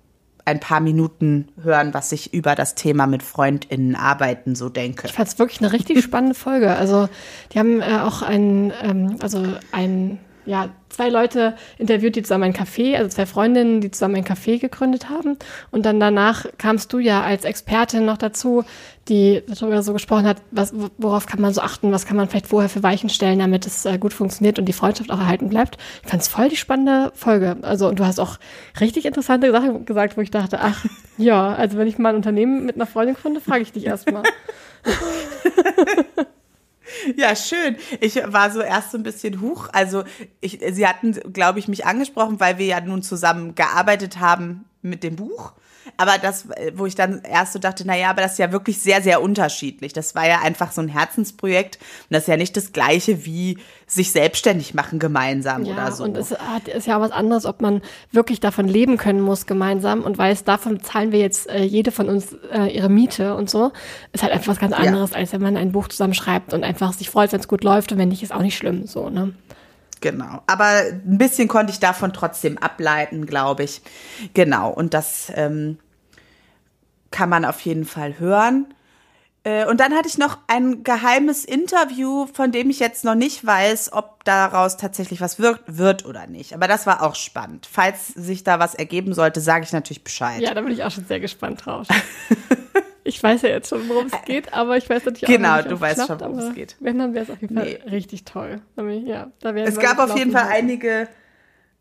ein 0.46 0.60
paar 0.60 0.80
Minuten 0.80 1.48
hören, 1.60 1.92
was 1.92 2.12
ich 2.12 2.32
über 2.32 2.54
das 2.54 2.76
Thema 2.76 3.06
mit 3.08 3.24
FreundInnen 3.24 3.96
arbeiten 3.96 4.54
so 4.54 4.68
denke. 4.68 5.08
Ich 5.08 5.12
fand 5.12 5.28
es 5.28 5.38
wirklich 5.40 5.60
eine 5.60 5.72
richtig 5.72 6.02
spannende 6.04 6.36
Folge. 6.36 6.76
Also 6.76 7.08
die 7.52 7.58
haben 7.58 7.80
äh, 7.82 7.98
auch 8.00 8.22
einen, 8.22 8.72
ähm, 8.80 9.16
also 9.20 9.44
ein, 9.72 10.20
ja, 10.46 10.70
zwei 10.88 11.08
Leute 11.10 11.54
interviewt, 11.78 12.16
die 12.16 12.22
zusammen 12.22 12.44
ein 12.44 12.54
Café, 12.54 12.96
also 12.96 13.08
zwei 13.10 13.26
Freundinnen, 13.26 13.80
die 13.80 13.90
zusammen 13.90 14.16
ein 14.16 14.24
Café 14.24 14.58
gegründet 14.58 15.10
haben. 15.10 15.36
Und 15.70 15.84
dann 15.84 16.00
danach 16.00 16.46
kamst 16.58 16.92
du 16.92 16.98
ja 16.98 17.22
als 17.22 17.44
Expertin 17.44 18.04
noch 18.04 18.16
dazu, 18.16 18.64
die 19.08 19.42
darüber 19.46 19.82
so 19.82 19.92
gesprochen 19.92 20.26
hat, 20.26 20.38
was, 20.50 20.72
worauf 20.98 21.26
kann 21.26 21.40
man 21.40 21.52
so 21.52 21.60
achten, 21.60 21.92
was 21.92 22.06
kann 22.06 22.16
man 22.16 22.28
vielleicht 22.28 22.46
vorher 22.46 22.68
für 22.68 22.82
Weichen 22.82 23.08
stellen, 23.08 23.38
damit 23.38 23.66
es 23.66 23.84
äh, 23.84 23.98
gut 23.98 24.12
funktioniert 24.12 24.58
und 24.58 24.64
die 24.64 24.72
Freundschaft 24.72 25.10
auch 25.10 25.20
erhalten 25.20 25.48
bleibt. 25.48 25.76
Ich 26.02 26.10
fand 26.10 26.22
es 26.22 26.28
voll 26.28 26.48
die 26.48 26.56
spannende 26.56 27.12
Folge. 27.14 27.56
Also, 27.62 27.88
und 27.88 27.98
du 27.98 28.06
hast 28.06 28.18
auch 28.18 28.38
richtig 28.80 29.04
interessante 29.04 29.52
Sachen 29.52 29.84
gesagt, 29.84 30.16
wo 30.16 30.20
ich 30.22 30.30
dachte, 30.30 30.60
ach, 30.60 30.84
ja, 31.18 31.52
also 31.54 31.78
wenn 31.78 31.88
ich 31.88 31.98
mal 31.98 32.10
ein 32.10 32.16
Unternehmen 32.16 32.64
mit 32.64 32.76
einer 32.76 32.86
Freundin 32.86 33.16
gründe, 33.16 33.40
frage 33.40 33.62
ich 33.62 33.72
dich 33.72 33.86
erstmal. 33.86 34.22
Ja, 37.16 37.34
schön. 37.36 37.76
Ich 38.00 38.16
war 38.16 38.50
so 38.50 38.60
erst 38.60 38.92
so 38.92 38.98
ein 38.98 39.02
bisschen 39.02 39.40
hoch. 39.40 39.68
Also 39.72 40.04
ich, 40.40 40.60
sie 40.72 40.86
hatten, 40.86 41.12
glaube 41.32 41.58
ich, 41.58 41.68
mich 41.68 41.86
angesprochen, 41.86 42.40
weil 42.40 42.58
wir 42.58 42.66
ja 42.66 42.80
nun 42.80 43.02
zusammen 43.02 43.54
gearbeitet 43.54 44.18
haben 44.20 44.64
mit 44.82 45.02
dem 45.02 45.16
Buch. 45.16 45.52
Aber 45.96 46.18
das, 46.20 46.48
wo 46.74 46.86
ich 46.86 46.94
dann 46.94 47.22
erst 47.22 47.52
so 47.52 47.58
dachte, 47.58 47.84
na 47.86 47.96
ja, 47.96 48.10
aber 48.10 48.22
das 48.22 48.32
ist 48.32 48.38
ja 48.38 48.52
wirklich 48.52 48.80
sehr, 48.80 49.02
sehr 49.02 49.22
unterschiedlich. 49.22 49.92
Das 49.92 50.14
war 50.14 50.26
ja 50.26 50.40
einfach 50.40 50.72
so 50.72 50.80
ein 50.80 50.88
Herzensprojekt 50.88 51.76
und 51.76 52.14
das 52.14 52.22
ist 52.24 52.28
ja 52.28 52.36
nicht 52.36 52.56
das 52.56 52.72
Gleiche 52.72 53.24
wie 53.24 53.58
sich 53.86 54.10
selbstständig 54.10 54.74
machen 54.74 54.98
gemeinsam 54.98 55.64
Ja, 55.64 55.74
oder 55.74 55.92
so. 55.92 56.04
und 56.04 56.16
es 56.16 56.32
hat, 56.32 56.66
ist 56.68 56.86
ja 56.86 56.96
auch 56.96 57.00
was 57.00 57.12
anderes, 57.12 57.46
ob 57.46 57.60
man 57.60 57.82
wirklich 58.10 58.40
davon 58.40 58.66
leben 58.66 58.96
können 58.96 59.20
muss 59.20 59.46
gemeinsam 59.46 60.02
und 60.02 60.18
weiß, 60.18 60.44
davon 60.44 60.82
zahlen 60.82 61.12
wir 61.12 61.20
jetzt 61.20 61.48
äh, 61.48 61.62
jede 61.62 61.92
von 61.92 62.08
uns 62.08 62.36
äh, 62.52 62.66
ihre 62.74 62.88
Miete 62.88 63.36
und 63.36 63.48
so. 63.48 63.70
Ist 64.12 64.22
halt 64.22 64.32
einfach 64.32 64.48
was 64.48 64.58
ganz 64.58 64.72
anderes, 64.72 65.12
als 65.12 65.32
wenn 65.32 65.42
man 65.42 65.56
ein 65.56 65.72
Buch 65.72 65.88
zusammen 65.88 66.14
schreibt 66.14 66.52
und 66.52 66.64
einfach 66.64 66.92
sich 66.92 67.10
freut, 67.10 67.32
wenn 67.32 67.40
es 67.40 67.48
gut 67.48 67.62
läuft 67.62 67.92
und 67.92 67.98
wenn 67.98 68.08
nicht, 68.08 68.22
ist 68.22 68.34
auch 68.34 68.42
nicht 68.42 68.56
schlimm, 68.56 68.86
so, 68.86 69.08
ne? 69.08 69.32
Genau. 70.00 70.42
Aber 70.46 70.66
ein 70.66 71.18
bisschen 71.18 71.48
konnte 71.48 71.72
ich 71.72 71.80
davon 71.80 72.12
trotzdem 72.12 72.58
ableiten, 72.58 73.26
glaube 73.26 73.64
ich. 73.64 73.82
Genau. 74.34 74.70
Und 74.70 74.94
das 74.94 75.32
ähm, 75.34 75.78
kann 77.10 77.28
man 77.28 77.44
auf 77.44 77.60
jeden 77.60 77.84
Fall 77.84 78.18
hören. 78.18 78.66
Äh, 79.46 79.64
und 79.66 79.78
dann 79.78 79.94
hatte 79.94 80.08
ich 80.08 80.18
noch 80.18 80.38
ein 80.48 80.82
geheimes 80.82 81.44
Interview, 81.44 82.26
von 82.32 82.50
dem 82.50 82.68
ich 82.68 82.80
jetzt 82.80 83.04
noch 83.04 83.14
nicht 83.14 83.46
weiß, 83.46 83.92
ob 83.92 84.24
daraus 84.24 84.76
tatsächlich 84.76 85.20
was 85.20 85.38
wird, 85.38 85.60
wird 85.66 86.04
oder 86.04 86.26
nicht. 86.26 86.52
Aber 86.52 86.66
das 86.66 86.86
war 86.86 87.02
auch 87.02 87.14
spannend. 87.14 87.68
Falls 87.70 88.08
sich 88.08 88.42
da 88.42 88.58
was 88.58 88.74
ergeben 88.74 89.14
sollte, 89.14 89.40
sage 89.40 89.64
ich 89.64 89.72
natürlich 89.72 90.02
Bescheid. 90.02 90.40
Ja, 90.40 90.52
da 90.52 90.62
bin 90.62 90.72
ich 90.72 90.82
auch 90.82 90.90
schon 90.90 91.06
sehr 91.06 91.20
gespannt 91.20 91.64
drauf. 91.64 91.86
ich 93.06 93.22
weiß 93.22 93.42
ja 93.42 93.48
jetzt 93.50 93.68
schon, 93.68 93.88
worum 93.88 94.06
es 94.06 94.24
geht, 94.24 94.52
aber 94.52 94.76
ich 94.76 94.88
weiß 94.88 95.04
natürlich 95.04 95.26
genau, 95.34 95.52
auch 95.52 95.56
nicht, 95.58 95.70
du 95.70 95.80
weißt 95.80 96.06
schon, 96.06 96.20
worum 96.20 96.38
es 96.38 96.54
geht. 96.54 96.76
Wenn, 96.80 96.98
dann 96.98 97.14
wäre 97.14 97.24
es 97.24 97.30
auf 97.30 97.40
jeden 97.40 97.56
Fall 97.56 97.64
nee. 97.64 97.90
richtig 97.90 98.24
toll. 98.24 98.60
Ja, 98.76 99.30
da 99.40 99.50
es 99.54 99.78
gab 99.78 99.98
auf 99.98 100.16
jeden 100.16 100.32
Fall 100.32 100.48
einige, 100.48 101.08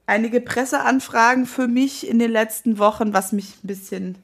einige 0.05 0.41
Presseanfragen 0.41 1.45
für 1.45 1.67
mich 1.67 2.07
in 2.07 2.19
den 2.19 2.31
letzten 2.31 2.77
Wochen, 2.77 3.13
was 3.13 3.31
mich 3.31 3.55
ein 3.63 3.67
bisschen 3.67 4.17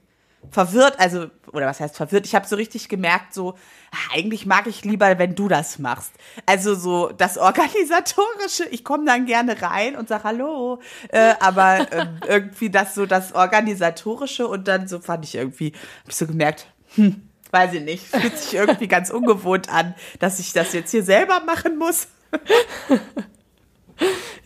verwirrt, 0.49 0.99
also, 0.99 1.27
oder 1.51 1.67
was 1.67 1.79
heißt 1.79 1.95
verwirrt? 1.95 2.25
Ich 2.25 2.35
habe 2.35 2.47
so 2.47 2.55
richtig 2.55 2.89
gemerkt, 2.89 3.33
so, 3.33 3.55
ah, 3.91 4.15
eigentlich 4.15 4.45
mag 4.45 4.67
ich 4.67 4.83
lieber, 4.83 5.19
wenn 5.19 5.35
du 5.35 5.47
das 5.47 5.79
machst. 5.79 6.11
Also 6.45 6.75
so 6.75 7.09
das 7.09 7.37
Organisatorische, 7.37 8.65
ich 8.71 8.83
komme 8.83 9.05
dann 9.05 9.25
gerne 9.25 9.61
rein 9.61 9.95
und 9.95 10.07
sag 10.07 10.23
Hallo, 10.23 10.79
äh, 11.09 11.35
aber 11.39 11.91
äh, 11.91 12.07
irgendwie 12.27 12.69
das 12.69 12.95
so 12.95 13.05
das 13.05 13.33
Organisatorische 13.33 14.47
und 14.47 14.67
dann 14.67 14.87
so 14.87 14.99
fand 14.99 15.25
ich 15.25 15.35
irgendwie, 15.35 15.73
hab 16.03 16.09
ich 16.09 16.15
so 16.15 16.25
gemerkt, 16.25 16.67
hm, 16.95 17.21
weiß 17.51 17.73
ich 17.73 17.81
nicht, 17.81 18.07
fühlt 18.07 18.37
sich 18.37 18.53
irgendwie 18.53 18.87
ganz 18.87 19.09
ungewohnt 19.09 19.69
an, 19.69 19.95
dass 20.19 20.39
ich 20.39 20.53
das 20.53 20.73
jetzt 20.73 20.91
hier 20.91 21.03
selber 21.03 21.41
machen 21.41 21.77
muss. 21.77 22.07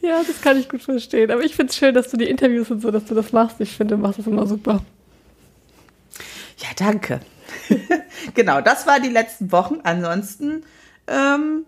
Ja, 0.02 0.22
das 0.24 0.42
kann 0.42 0.60
ich 0.60 0.70
gut 0.70 0.84
verstehen. 0.84 1.32
Aber 1.32 1.44
ich 1.44 1.56
finde 1.56 1.72
es 1.72 1.78
schön, 1.78 1.96
dass 1.96 2.10
du 2.10 2.18
die 2.18 2.30
Interviews 2.30 2.70
und 2.70 2.82
so, 2.82 2.92
dass 2.92 3.06
du 3.06 3.16
das 3.16 3.32
machst. 3.32 3.60
Ich 3.60 3.75
finde, 3.75 3.96
du 3.96 4.02
machst 4.02 4.20
das 4.20 4.28
immer 4.28 4.46
super. 4.46 4.84
Ja, 6.58 6.68
danke. 6.75 7.22
genau, 8.34 8.62
das 8.62 8.86
war 8.86 9.00
die 9.00 9.10
letzten 9.10 9.52
Wochen. 9.52 9.80
Ansonsten 9.84 10.64
ähm, 11.08 11.66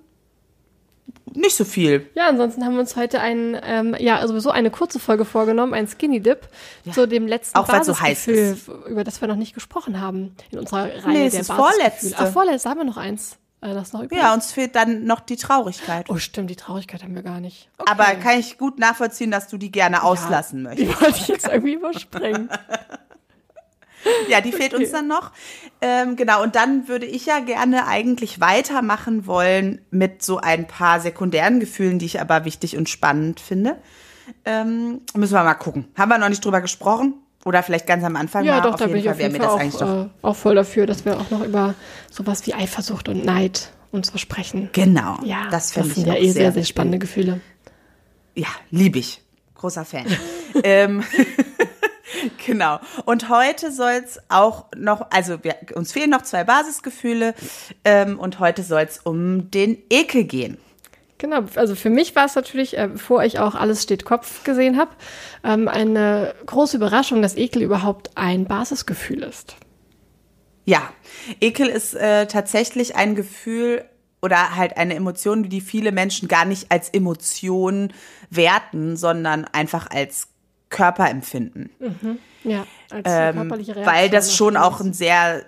nicht 1.34 1.56
so 1.56 1.66
viel. 1.66 2.10
Ja, 2.16 2.28
ansonsten 2.28 2.66
haben 2.66 2.74
wir 2.74 2.80
uns 2.80 2.96
heute 2.96 3.20
ein, 3.22 3.58
ähm, 3.64 3.96
ja, 4.00 4.26
sowieso 4.28 4.50
eine 4.50 4.72
kurze 4.72 5.00
Folge 5.00 5.24
vorgenommen, 5.26 5.74
ein 5.74 5.88
Skinny 5.88 6.20
Dip, 6.20 6.48
ja. 6.84 6.94
zu 6.94 7.08
dem 7.08 7.28
letzten 7.28 7.58
Auch 7.58 7.68
weil 7.70 7.84
so 7.84 8.00
heiß 8.00 8.28
ist. 8.28 8.68
über 8.88 9.04
das 9.04 9.22
wir 9.22 9.28
noch 9.28 9.36
nicht 9.36 9.54
gesprochen 9.54 10.02
haben 10.02 10.36
in 10.52 10.60
unserer 10.60 10.86
Reihe 10.86 11.08
nee, 11.08 11.30
der 11.30 11.44
vorletzte. 11.44 12.16
Ach, 12.18 12.32
vorletzte, 12.32 12.70
haben 12.70 12.80
wir 12.80 12.86
noch 12.86 12.98
eins. 12.98 13.38
Äh, 13.62 13.74
das 13.74 13.94
noch 13.94 14.04
ja, 14.12 14.34
uns 14.34 14.52
fehlt 14.52 14.76
dann 14.76 15.06
noch 15.06 15.20
die 15.20 15.36
Traurigkeit. 15.36 16.10
Oh, 16.10 16.18
stimmt, 16.18 16.50
die 16.50 16.56
Traurigkeit 16.56 17.04
haben 17.04 17.16
wir 17.16 17.24
gar 17.24 17.40
nicht. 17.40 17.70
Okay. 17.78 17.92
Aber 17.92 18.06
kann 18.16 18.40
ich 18.40 18.58
gut 18.58 18.80
nachvollziehen, 18.80 19.32
dass 19.32 19.48
du 19.48 19.58
die 19.58 19.72
gerne 19.72 20.04
auslassen 20.04 20.64
ja, 20.64 20.70
möchtest. 20.70 20.92
Die 20.92 21.02
wollte 21.02 21.18
ich 21.20 21.28
jetzt 21.28 21.48
irgendwie 21.48 21.74
überspringen. 21.74 22.50
ja, 24.30 24.42
die 24.42 24.52
fehlt 24.52 24.74
okay. 24.74 24.84
uns 24.84 24.92
dann 24.92 25.08
noch. 25.08 25.32
Ähm, 25.82 26.16
genau, 26.16 26.44
und 26.44 26.56
dann 26.56 26.88
würde 26.88 27.06
ich 27.06 27.26
ja 27.26 27.40
gerne 27.40 27.88
eigentlich 27.88 28.40
weitermachen 28.40 29.28
wollen 29.28 29.82
mit 29.92 30.24
so 30.24 30.38
ein 30.38 30.68
paar 30.68 31.00
sekundären 31.00 31.60
Gefühlen, 31.60 32.00
die 32.00 32.06
ich 32.06 32.22
aber 32.22 32.46
wichtig 32.46 32.78
und 32.78 32.90
spannend 32.90 33.40
finde. 33.40 33.78
Ähm, 34.46 35.02
müssen 35.16 35.34
wir 35.34 35.44
mal 35.44 35.54
gucken. 35.54 35.88
Haben 35.98 36.10
wir 36.10 36.18
noch 36.18 36.30
nicht 36.30 36.44
drüber 36.44 36.62
gesprochen? 36.62 37.16
Oder 37.46 37.64
vielleicht 37.64 37.88
ganz 37.88 38.04
am 38.04 38.16
Anfang 38.18 38.44
ja, 38.44 38.56
mal. 38.58 38.62
Doch, 38.62 38.74
auf 38.74 38.80
da 38.80 38.88
jeden 38.88 39.02
bin 39.02 39.06
Fall 39.06 39.18
wäre 39.20 39.30
mir 39.30 39.40
das 39.40 39.48
auch, 39.48 39.60
eigentlich 39.60 39.76
doch. 39.76 40.06
Äh, 40.06 40.10
auch 40.22 40.36
voll 40.36 40.56
dafür, 40.56 40.86
dass 40.86 41.06
wir 41.06 41.18
auch 41.18 41.30
noch 41.30 41.46
über 41.46 41.76
sowas 42.12 42.46
wie 42.46 42.54
Eifersucht 42.54 43.08
und 43.08 43.24
Neid 43.24 43.72
und 43.92 44.06
so 44.06 44.18
sprechen. 44.18 44.70
Genau. 44.74 45.18
Ja, 45.24 45.48
das, 45.50 45.72
das 45.72 45.96
sind 45.96 46.08
ja 46.08 46.16
eh 46.16 46.32
sehr, 46.32 46.52
sehr 46.52 46.66
spannende 46.66 47.00
Gefühle. 47.00 47.40
Ja, 48.36 48.48
liebe 48.70 49.00
ich. 49.00 49.22
Großer 49.56 49.86
Fan. 49.86 50.06
ähm, 50.64 51.04
genau. 52.48 52.80
Und 53.06 53.30
heute 53.30 53.72
soll 53.72 54.02
es 54.04 54.20
auch 54.30 54.66
noch, 54.76 55.12
also 55.12 55.44
wir, 55.44 55.56
uns 55.76 55.92
fehlen 55.92 56.10
noch 56.10 56.24
zwei 56.24 56.44
Basisgefühle 56.44 57.36
ähm, 57.84 58.18
und 58.18 58.40
heute 58.40 58.64
soll 58.64 58.82
es 58.82 58.98
um 58.98 59.52
den 59.52 59.78
Ekel 59.90 60.24
gehen. 60.24 60.58
Genau, 61.20 61.44
also 61.56 61.76
für 61.76 61.90
mich 61.90 62.16
war 62.16 62.26
es 62.26 62.36
natürlich, 62.36 62.78
äh, 62.78 62.90
bevor 62.92 63.24
ich 63.24 63.40
auch 63.40 63.56
Alles 63.56 63.84
steht 63.84 64.06
Kopf 64.06 64.44
gesehen 64.44 64.78
habe, 64.78 64.92
ähm, 65.44 65.68
eine 65.68 66.34
große 66.46 66.78
Überraschung, 66.78 67.22
dass 67.22 67.36
Ekel 67.36 67.64
überhaupt 67.64 68.12
ein 68.16 68.46
Basisgefühl 68.46 69.24
ist. 69.24 69.56
Ja, 70.66 70.94
Ekel 71.42 71.68
ist 71.68 71.96
äh, 71.96 72.28
tatsächlich 72.28 72.96
ein 72.96 73.16
Gefühl 73.16 73.84
oder 74.22 74.56
halt 74.56 74.78
eine 74.78 74.96
Emotion, 74.96 75.50
die 75.50 75.62
viele 75.62 75.92
Menschen 75.92 76.28
gar 76.28 76.46
nicht 76.46 76.72
als 76.72 76.90
Emotion 76.90 77.94
werten, 78.30 78.96
sondern 78.96 79.46
einfach 79.46 79.90
als 79.90 80.28
Körperempfinden. 80.70 81.70
Mhm. 81.80 82.20
Ja, 82.48 82.66
als 82.90 83.04
ähm, 83.06 83.36
körperliche 83.36 83.76
Reaktion. 83.76 83.96
Weil 83.96 84.10
das 84.10 84.36
schon 84.36 84.58
auch 84.58 84.80
ein 84.80 84.94
sehr, 84.94 85.44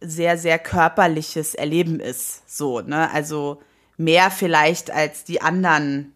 sehr, 0.00 0.36
sehr 0.36 0.58
körperliches 0.58 1.54
Erleben 1.54 2.00
ist. 2.00 2.42
So, 2.46 2.80
ne? 2.80 3.10
Also 3.10 3.62
mehr 3.96 4.30
vielleicht 4.30 4.90
als 4.90 5.24
die 5.24 5.40
anderen, 5.40 6.12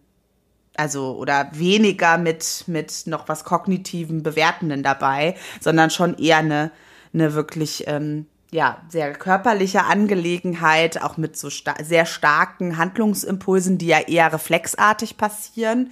also 0.76 1.16
oder 1.16 1.48
weniger 1.52 2.18
mit, 2.18 2.64
mit 2.66 3.06
noch 3.06 3.28
was 3.28 3.44
kognitiven 3.44 4.22
Bewertenden 4.22 4.82
dabei, 4.82 5.34
sondern 5.60 5.90
schon 5.90 6.18
eher 6.18 6.38
eine, 6.38 6.70
eine 7.14 7.32
wirklich 7.34 7.84
ähm, 7.86 8.26
ja, 8.50 8.82
sehr 8.88 9.12
körperliche 9.12 9.84
Angelegenheit, 9.84 11.02
auch 11.02 11.16
mit 11.16 11.36
so 11.36 11.50
sta 11.50 11.74
sehr 11.82 12.06
starken 12.06 12.78
Handlungsimpulsen, 12.78 13.78
die 13.78 13.88
ja 13.88 14.00
eher 14.00 14.32
reflexartig 14.32 15.16
passieren. 15.16 15.90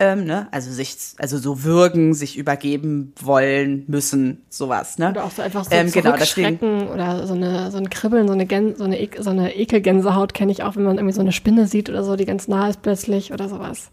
Ähm, 0.00 0.24
ne? 0.24 0.48
Also 0.50 0.72
sich, 0.72 0.96
also 1.18 1.38
so 1.38 1.62
würgen, 1.62 2.14
sich 2.14 2.36
übergeben 2.36 3.12
wollen 3.20 3.84
müssen, 3.86 4.42
sowas, 4.48 4.98
ne? 4.98 5.10
Oder 5.10 5.24
auch 5.24 5.30
so 5.30 5.40
einfach 5.40 5.64
so 5.64 5.70
ähm, 5.70 5.92
genau, 5.92 6.16
deswegen, 6.16 6.88
oder 6.88 7.26
so 7.28 7.34
eine 7.34 7.70
so 7.70 7.78
ein 7.78 7.90
Kribbeln, 7.90 8.26
so 8.26 8.32
eine 8.32 8.44
Gen 8.44 8.74
so 8.74 8.84
eine, 8.84 9.00
e 9.00 9.08
so 9.20 9.30
eine 9.30 9.54
Ekelgänsehaut 9.54 10.34
kenne 10.34 10.50
ich 10.50 10.64
auch, 10.64 10.74
wenn 10.74 10.82
man 10.82 10.96
irgendwie 10.96 11.14
so 11.14 11.20
eine 11.20 11.30
Spinne 11.30 11.68
sieht 11.68 11.88
oder 11.88 12.02
so, 12.02 12.16
die 12.16 12.24
ganz 12.24 12.48
nah 12.48 12.68
ist 12.68 12.82
plötzlich 12.82 13.32
oder 13.32 13.48
sowas. 13.48 13.90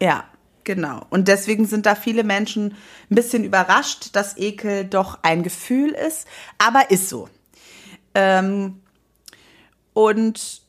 Ja, 0.00 0.24
genau. 0.64 1.06
Und 1.08 1.26
deswegen 1.28 1.64
sind 1.64 1.86
da 1.86 1.94
viele 1.94 2.22
Menschen 2.22 2.74
ein 3.10 3.14
bisschen 3.14 3.44
überrascht, 3.44 4.10
dass 4.14 4.36
Ekel 4.36 4.84
doch 4.84 5.20
ein 5.22 5.42
Gefühl 5.42 5.90
ist, 5.90 6.26
aber 6.58 6.90
ist 6.90 7.08
so. 7.08 7.30
Ähm, 8.14 8.80
und 9.94 10.67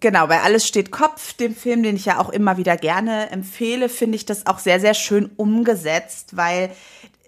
Genau, 0.00 0.26
bei 0.26 0.40
Alles 0.40 0.66
steht 0.66 0.90
Kopf, 0.90 1.34
dem 1.34 1.54
Film, 1.54 1.82
den 1.82 1.94
ich 1.94 2.06
ja 2.06 2.18
auch 2.18 2.30
immer 2.30 2.56
wieder 2.56 2.78
gerne 2.78 3.30
empfehle, 3.30 3.90
finde 3.90 4.16
ich 4.16 4.24
das 4.24 4.46
auch 4.46 4.58
sehr, 4.58 4.80
sehr 4.80 4.94
schön 4.94 5.30
umgesetzt, 5.36 6.36
weil 6.36 6.70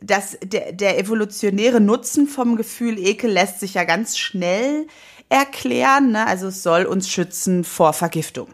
das, 0.00 0.38
der, 0.42 0.72
der 0.72 0.98
evolutionäre 0.98 1.80
Nutzen 1.80 2.26
vom 2.26 2.56
Gefühl 2.56 2.98
Ekel 2.98 3.30
lässt 3.30 3.60
sich 3.60 3.74
ja 3.74 3.84
ganz 3.84 4.16
schnell 4.16 4.86
erklären. 5.28 6.12
Ne? 6.12 6.26
Also 6.26 6.48
es 6.48 6.62
soll 6.62 6.86
uns 6.86 7.10
schützen 7.10 7.62
vor 7.62 7.92
Vergiftung. 7.92 8.48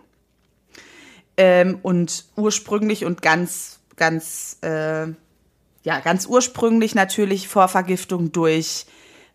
Ähm, 1.37 1.78
und 1.82 2.25
ursprünglich 2.34 3.04
und 3.04 3.22
ganz, 3.22 3.78
ganz, 3.94 4.58
äh, 4.62 5.06
ja, 5.84 6.00
ganz 6.02 6.26
ursprünglich 6.26 6.96
natürlich 6.96 7.46
vor 7.46 7.68
Vergiftung 7.68 8.32
durch 8.32 8.87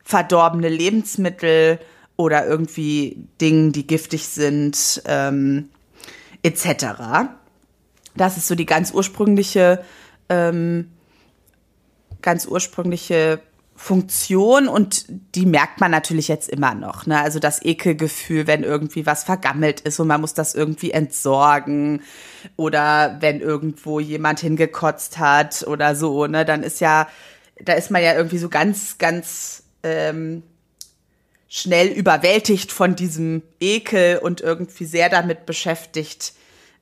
verdorbene 0.03 0.67
Lebensmittel 0.67 1.79
oder 2.15 2.45
irgendwie 2.45 3.27
Dingen, 3.41 3.71
die 3.71 3.87
giftig 3.87 4.27
sind, 4.27 5.01
ähm, 5.05 5.69
etc. 6.43 6.85
Das 8.15 8.37
ist 8.37 8.47
so 8.47 8.55
die 8.55 8.65
ganz 8.65 8.91
ursprüngliche, 8.93 9.83
ähm, 10.29 10.91
ganz 12.21 12.45
ursprüngliche 12.45 13.41
Funktion 13.75 14.67
und 14.67 15.05
die 15.35 15.45
merkt 15.45 15.81
man 15.81 15.89
natürlich 15.89 16.27
jetzt 16.27 16.47
immer 16.47 16.75
noch. 16.75 17.07
Ne? 17.07 17.19
Also 17.19 17.39
das 17.39 17.63
Ekelgefühl, 17.65 18.45
wenn 18.45 18.63
irgendwie 18.63 19.05
was 19.05 19.23
vergammelt 19.23 19.81
ist 19.81 19.99
und 19.99 20.07
man 20.07 20.21
muss 20.21 20.35
das 20.35 20.53
irgendwie 20.53 20.91
entsorgen 20.91 22.01
oder 22.55 23.17
wenn 23.19 23.41
irgendwo 23.41 23.99
jemand 23.99 24.39
hingekotzt 24.39 25.17
hat 25.17 25.65
oder 25.67 25.95
so, 25.95 26.27
ne, 26.27 26.45
dann 26.45 26.61
ist 26.61 26.81
ja, 26.81 27.07
da 27.59 27.73
ist 27.73 27.89
man 27.89 28.03
ja 28.03 28.13
irgendwie 28.13 28.37
so 28.37 28.47
ganz, 28.47 28.99
ganz 28.99 29.63
ähm, 29.81 30.43
schnell 31.55 31.89
überwältigt 31.89 32.71
von 32.71 32.95
diesem 32.95 33.43
Ekel 33.59 34.17
und 34.17 34.41
irgendwie 34.41 34.85
sehr 34.85 35.07
damit 35.09 35.45
beschäftigt, 35.45 36.33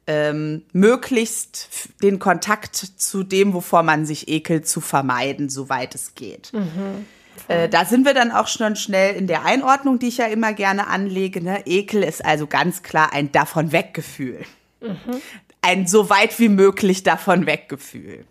ähm, 0.07 0.63
möglichst 0.71 1.67
den 2.01 2.19
Kontakt 2.19 2.77
zu 2.77 3.23
dem, 3.23 3.53
wovor 3.53 3.83
man 3.83 4.05
sich 4.05 4.29
ekelt, 4.29 4.65
zu 4.65 4.79
vermeiden, 4.79 5.49
soweit 5.49 5.93
es 5.93 6.15
geht. 6.15 6.53
Mhm, 6.53 7.05
äh, 7.49 7.67
da 7.67 7.83
sind 7.83 8.05
wir 8.05 8.13
dann 8.13 8.31
auch 8.31 8.47
schon 8.47 8.77
schnell 8.77 9.13
in 9.17 9.27
der 9.27 9.43
Einordnung, 9.43 9.99
die 9.99 10.07
ich 10.07 10.19
ja 10.19 10.27
immer 10.27 10.53
gerne 10.53 10.87
anlege. 10.87 11.43
Ne? 11.43 11.67
Ekel 11.67 12.01
ist 12.01 12.23
also 12.23 12.47
ganz 12.47 12.81
klar 12.81 13.11
ein 13.11 13.29
davon 13.33 13.73
weggefühl. 13.73 14.39
Mhm. 14.79 15.21
Ein 15.61 15.85
so 15.85 16.09
weit 16.09 16.39
wie 16.39 16.47
möglich 16.47 17.03
davon 17.03 17.45
weggefühl. 17.45 18.23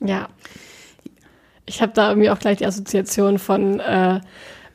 Ja. 0.00 0.28
Ich 1.64 1.80
habe 1.80 1.92
da 1.92 2.08
irgendwie 2.08 2.30
auch 2.30 2.40
gleich 2.40 2.58
die 2.58 2.66
Assoziation 2.66 3.38
von 3.38 3.78
äh, 3.78 4.20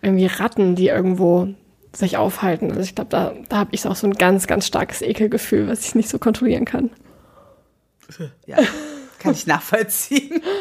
irgendwie 0.01 0.27
Ratten, 0.27 0.75
die 0.75 0.87
irgendwo 0.87 1.47
sich 1.95 2.17
aufhalten. 2.17 2.69
Also 2.69 2.81
ich 2.81 2.95
glaube, 2.95 3.09
da, 3.09 3.33
da 3.49 3.57
habe 3.57 3.71
ich 3.73 3.85
auch 3.85 3.95
so 3.95 4.07
ein 4.07 4.13
ganz, 4.13 4.47
ganz 4.47 4.67
starkes 4.67 5.01
Ekelgefühl, 5.01 5.67
was 5.67 5.85
ich 5.85 5.95
nicht 5.95 6.09
so 6.09 6.19
kontrollieren 6.19 6.65
kann. 6.65 6.89
Ja, 8.45 8.57
kann 9.19 9.33
ich 9.33 9.47
nachvollziehen. 9.47 10.41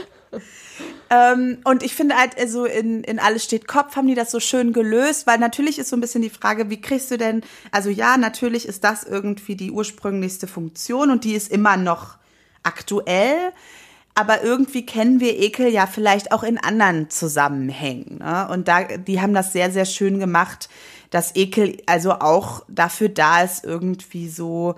Ähm, 1.10 1.58
und 1.64 1.82
ich 1.82 1.94
finde 1.94 2.16
halt, 2.16 2.38
also 2.38 2.66
in, 2.66 3.02
in 3.02 3.18
Alles 3.18 3.42
steht 3.42 3.66
Kopf 3.66 3.96
haben 3.96 4.06
die 4.06 4.14
das 4.14 4.30
so 4.30 4.40
schön 4.40 4.74
gelöst, 4.74 5.26
weil 5.26 5.38
natürlich 5.38 5.78
ist 5.78 5.88
so 5.88 5.96
ein 5.96 6.02
bisschen 6.02 6.20
die 6.20 6.28
Frage, 6.28 6.68
wie 6.68 6.80
kriegst 6.80 7.10
du 7.10 7.16
denn, 7.16 7.42
also 7.70 7.88
ja, 7.88 8.18
natürlich 8.18 8.68
ist 8.68 8.84
das 8.84 9.04
irgendwie 9.04 9.56
die 9.56 9.70
ursprünglichste 9.70 10.46
Funktion 10.46 11.10
und 11.10 11.24
die 11.24 11.32
ist 11.32 11.50
immer 11.50 11.78
noch 11.78 12.18
aktuell, 12.62 13.52
aber 14.18 14.42
irgendwie 14.42 14.84
kennen 14.84 15.20
wir 15.20 15.38
Ekel 15.38 15.68
ja 15.68 15.86
vielleicht 15.86 16.32
auch 16.32 16.42
in 16.42 16.58
anderen 16.58 17.08
Zusammenhängen. 17.08 18.18
Ne? 18.18 18.48
Und 18.50 18.66
da, 18.66 18.82
die 18.82 19.20
haben 19.20 19.32
das 19.32 19.52
sehr, 19.52 19.70
sehr 19.70 19.84
schön 19.84 20.18
gemacht, 20.18 20.68
dass 21.10 21.36
Ekel 21.36 21.76
also 21.86 22.14
auch 22.14 22.64
dafür 22.66 23.10
da 23.10 23.42
ist, 23.42 23.64
irgendwie 23.64 24.28
so 24.28 24.74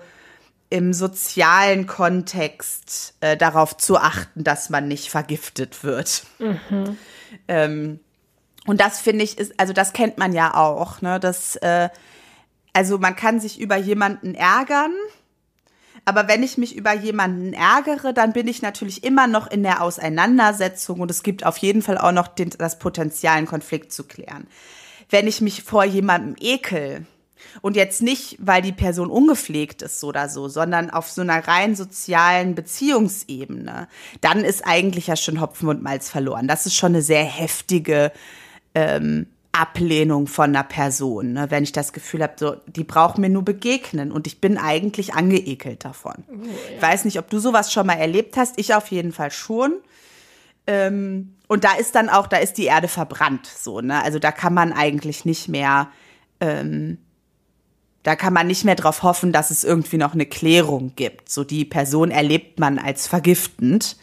im 0.69 0.93
sozialen 0.93 1.87
Kontext 1.87 3.15
äh, 3.21 3.35
darauf 3.35 3.75
zu 3.77 3.97
achten, 3.97 4.43
dass 4.43 4.69
man 4.69 4.87
nicht 4.87 5.09
vergiftet 5.09 5.83
wird. 5.83 6.23
Mhm. 6.37 6.97
Ähm, 7.47 7.99
und 8.67 8.79
das 8.79 8.99
finde 8.99 9.23
ich 9.23 9.39
ist, 9.39 9.59
also 9.59 9.73
das 9.73 9.91
kennt 9.91 10.19
man 10.19 10.33
ja 10.33 10.53
auch, 10.53 11.01
ne? 11.01 11.19
Das, 11.19 11.55
äh, 11.55 11.89
also 12.73 12.99
man 12.99 13.15
kann 13.15 13.39
sich 13.39 13.59
über 13.59 13.75
jemanden 13.75 14.35
ärgern, 14.35 14.93
aber 16.05 16.27
wenn 16.27 16.43
ich 16.43 16.57
mich 16.57 16.75
über 16.75 16.93
jemanden 16.93 17.53
ärgere, 17.53 18.13
dann 18.13 18.33
bin 18.33 18.47
ich 18.47 18.61
natürlich 18.61 19.03
immer 19.03 19.27
noch 19.27 19.49
in 19.49 19.63
der 19.63 19.81
Auseinandersetzung 19.81 20.99
und 20.99 21.11
es 21.11 21.23
gibt 21.23 21.45
auf 21.45 21.57
jeden 21.57 21.81
Fall 21.81 21.97
auch 21.97 22.11
noch 22.11 22.27
den, 22.27 22.49
das 22.49 22.79
Potenzial, 22.79 23.37
einen 23.37 23.47
Konflikt 23.47 23.93
zu 23.93 24.03
klären. 24.03 24.47
Wenn 25.09 25.27
ich 25.27 25.41
mich 25.41 25.63
vor 25.63 25.83
jemandem 25.83 26.35
ekel, 26.39 27.05
und 27.61 27.75
jetzt 27.75 28.01
nicht, 28.01 28.37
weil 28.39 28.61
die 28.61 28.71
Person 28.71 29.09
ungepflegt 29.09 29.81
ist 29.81 30.03
oder 30.03 30.29
so, 30.29 30.47
sondern 30.47 30.89
auf 30.89 31.09
so 31.09 31.21
einer 31.21 31.47
rein 31.47 31.75
sozialen 31.75 32.55
Beziehungsebene, 32.55 33.87
dann 34.21 34.43
ist 34.43 34.65
eigentlich 34.65 35.07
ja 35.07 35.15
schon 35.15 35.41
Hopfen 35.41 35.67
und 35.67 35.81
Malz 35.81 36.09
verloren. 36.09 36.47
Das 36.47 36.65
ist 36.65 36.75
schon 36.75 36.93
eine 36.93 37.01
sehr 37.01 37.23
heftige 37.23 38.11
ähm, 38.73 39.27
Ablehnung 39.51 40.27
von 40.27 40.51
einer 40.51 40.63
Person, 40.63 41.33
ne? 41.33 41.47
wenn 41.49 41.63
ich 41.63 41.71
das 41.71 41.93
Gefühl 41.93 42.23
habe, 42.23 42.33
so, 42.37 42.55
die 42.67 42.83
braucht 42.83 43.17
mir 43.17 43.29
nur 43.29 43.43
begegnen 43.43 44.11
und 44.11 44.27
ich 44.27 44.39
bin 44.39 44.57
eigentlich 44.57 45.13
angeekelt 45.13 45.83
davon. 45.83 46.23
Oh, 46.29 46.35
ja. 46.45 46.75
Ich 46.75 46.81
weiß 46.81 47.05
nicht, 47.05 47.19
ob 47.19 47.29
du 47.29 47.39
sowas 47.39 47.71
schon 47.71 47.85
mal 47.85 47.95
erlebt 47.95 48.37
hast, 48.37 48.57
ich 48.57 48.73
auf 48.73 48.87
jeden 48.87 49.11
Fall 49.11 49.31
schon. 49.31 49.73
Ähm, 50.67 51.35
und 51.47 51.63
da 51.65 51.73
ist 51.73 51.95
dann 51.95 52.07
auch, 52.07 52.27
da 52.27 52.37
ist 52.37 52.57
die 52.57 52.65
Erde 52.65 52.87
verbrannt, 52.87 53.45
so, 53.45 53.81
ne? 53.81 54.01
Also 54.03 54.19
da 54.19 54.31
kann 54.31 54.53
man 54.53 54.71
eigentlich 54.71 55.25
nicht 55.25 55.49
mehr 55.49 55.89
ähm, 56.39 56.97
da 58.03 58.15
kann 58.15 58.33
man 58.33 58.47
nicht 58.47 58.65
mehr 58.65 58.75
darauf 58.75 59.03
hoffen, 59.03 59.31
dass 59.31 59.51
es 59.51 59.63
irgendwie 59.63 59.97
noch 59.97 60.13
eine 60.13 60.25
Klärung 60.25 60.93
gibt. 60.95 61.29
So 61.29 61.43
die 61.43 61.65
Person 61.65 62.09
erlebt 62.09 62.59
man 62.59 62.79
als 62.79 63.07
vergiftend. 63.07 63.97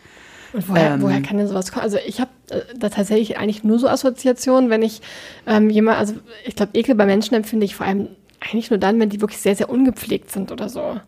Und 0.52 0.68
woher, 0.68 0.94
ähm, 0.94 1.02
woher 1.02 1.20
kann 1.22 1.36
denn 1.36 1.46
sowas 1.46 1.72
kommen? 1.72 1.84
Also 1.84 1.98
ich 2.06 2.20
habe 2.20 2.30
äh, 2.50 2.60
da 2.76 2.88
tatsächlich 2.88 3.38
eigentlich 3.38 3.64
nur 3.64 3.78
so 3.78 3.88
Assoziationen, 3.88 4.70
wenn 4.70 4.82
ich 4.82 5.02
ähm, 5.46 5.70
jemand, 5.70 5.98
also 5.98 6.14
ich 6.44 6.56
glaube, 6.56 6.76
Ekel 6.78 6.94
bei 6.94 7.06
Menschen 7.06 7.34
empfinde 7.34 7.66
ich 7.66 7.74
vor 7.74 7.86
allem 7.86 8.08
eigentlich 8.40 8.70
nur 8.70 8.78
dann, 8.78 8.98
wenn 9.00 9.10
die 9.10 9.20
wirklich 9.20 9.40
sehr, 9.40 9.56
sehr 9.56 9.68
ungepflegt 9.68 10.30
sind 10.30 10.52
oder 10.52 10.68
so. 10.68 11.00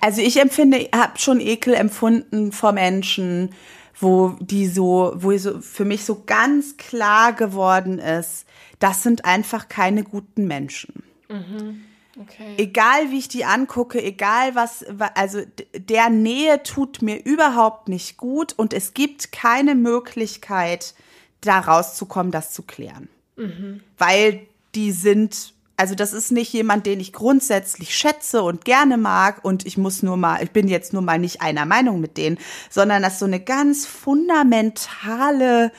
Also 0.00 0.20
ich 0.20 0.40
empfinde, 0.40 0.88
habe 0.94 1.18
schon 1.18 1.40
Ekel 1.40 1.74
empfunden 1.74 2.52
vor 2.52 2.72
Menschen, 2.72 3.50
wo 3.98 4.36
die 4.40 4.66
so, 4.66 5.12
wo 5.16 5.36
so 5.38 5.60
für 5.60 5.84
mich 5.84 6.04
so 6.04 6.22
ganz 6.26 6.76
klar 6.76 7.32
geworden 7.32 7.98
ist, 7.98 8.46
das 8.78 9.02
sind 9.02 9.24
einfach 9.24 9.68
keine 9.68 10.02
guten 10.02 10.46
Menschen. 10.46 11.04
Mhm. 11.28 11.84
Okay. 12.22 12.54
Egal 12.56 13.10
wie 13.10 13.18
ich 13.18 13.28
die 13.28 13.44
angucke, 13.44 14.02
egal 14.02 14.54
was, 14.54 14.84
also 15.14 15.40
der 15.76 16.10
Nähe 16.10 16.62
tut 16.62 17.02
mir 17.02 17.24
überhaupt 17.24 17.88
nicht 17.88 18.16
gut 18.16 18.52
und 18.52 18.72
es 18.72 18.94
gibt 18.94 19.32
keine 19.32 19.74
Möglichkeit, 19.74 20.94
da 21.40 21.60
rauszukommen, 21.60 22.32
das 22.32 22.52
zu 22.52 22.62
klären. 22.62 23.08
Mhm. 23.36 23.80
Weil 23.98 24.46
die 24.74 24.92
sind, 24.92 25.52
also 25.76 25.94
das 25.94 26.12
ist 26.12 26.32
nicht 26.32 26.52
jemand, 26.52 26.86
den 26.86 27.00
ich 27.00 27.12
grundsätzlich 27.12 27.96
schätze 27.96 28.42
und 28.42 28.64
gerne 28.64 28.96
mag 28.96 29.44
und 29.44 29.66
ich 29.66 29.76
muss 29.76 30.02
nur 30.02 30.16
mal, 30.16 30.42
ich 30.42 30.50
bin 30.50 30.68
jetzt 30.68 30.92
nur 30.92 31.02
mal 31.02 31.18
nicht 31.18 31.42
einer 31.42 31.66
Meinung 31.66 32.00
mit 32.00 32.16
denen, 32.16 32.38
sondern 32.70 33.02
das 33.02 33.14
ist 33.14 33.18
so 33.18 33.26
eine 33.26 33.40
ganz 33.40 33.86
fundamentale, 33.86 35.72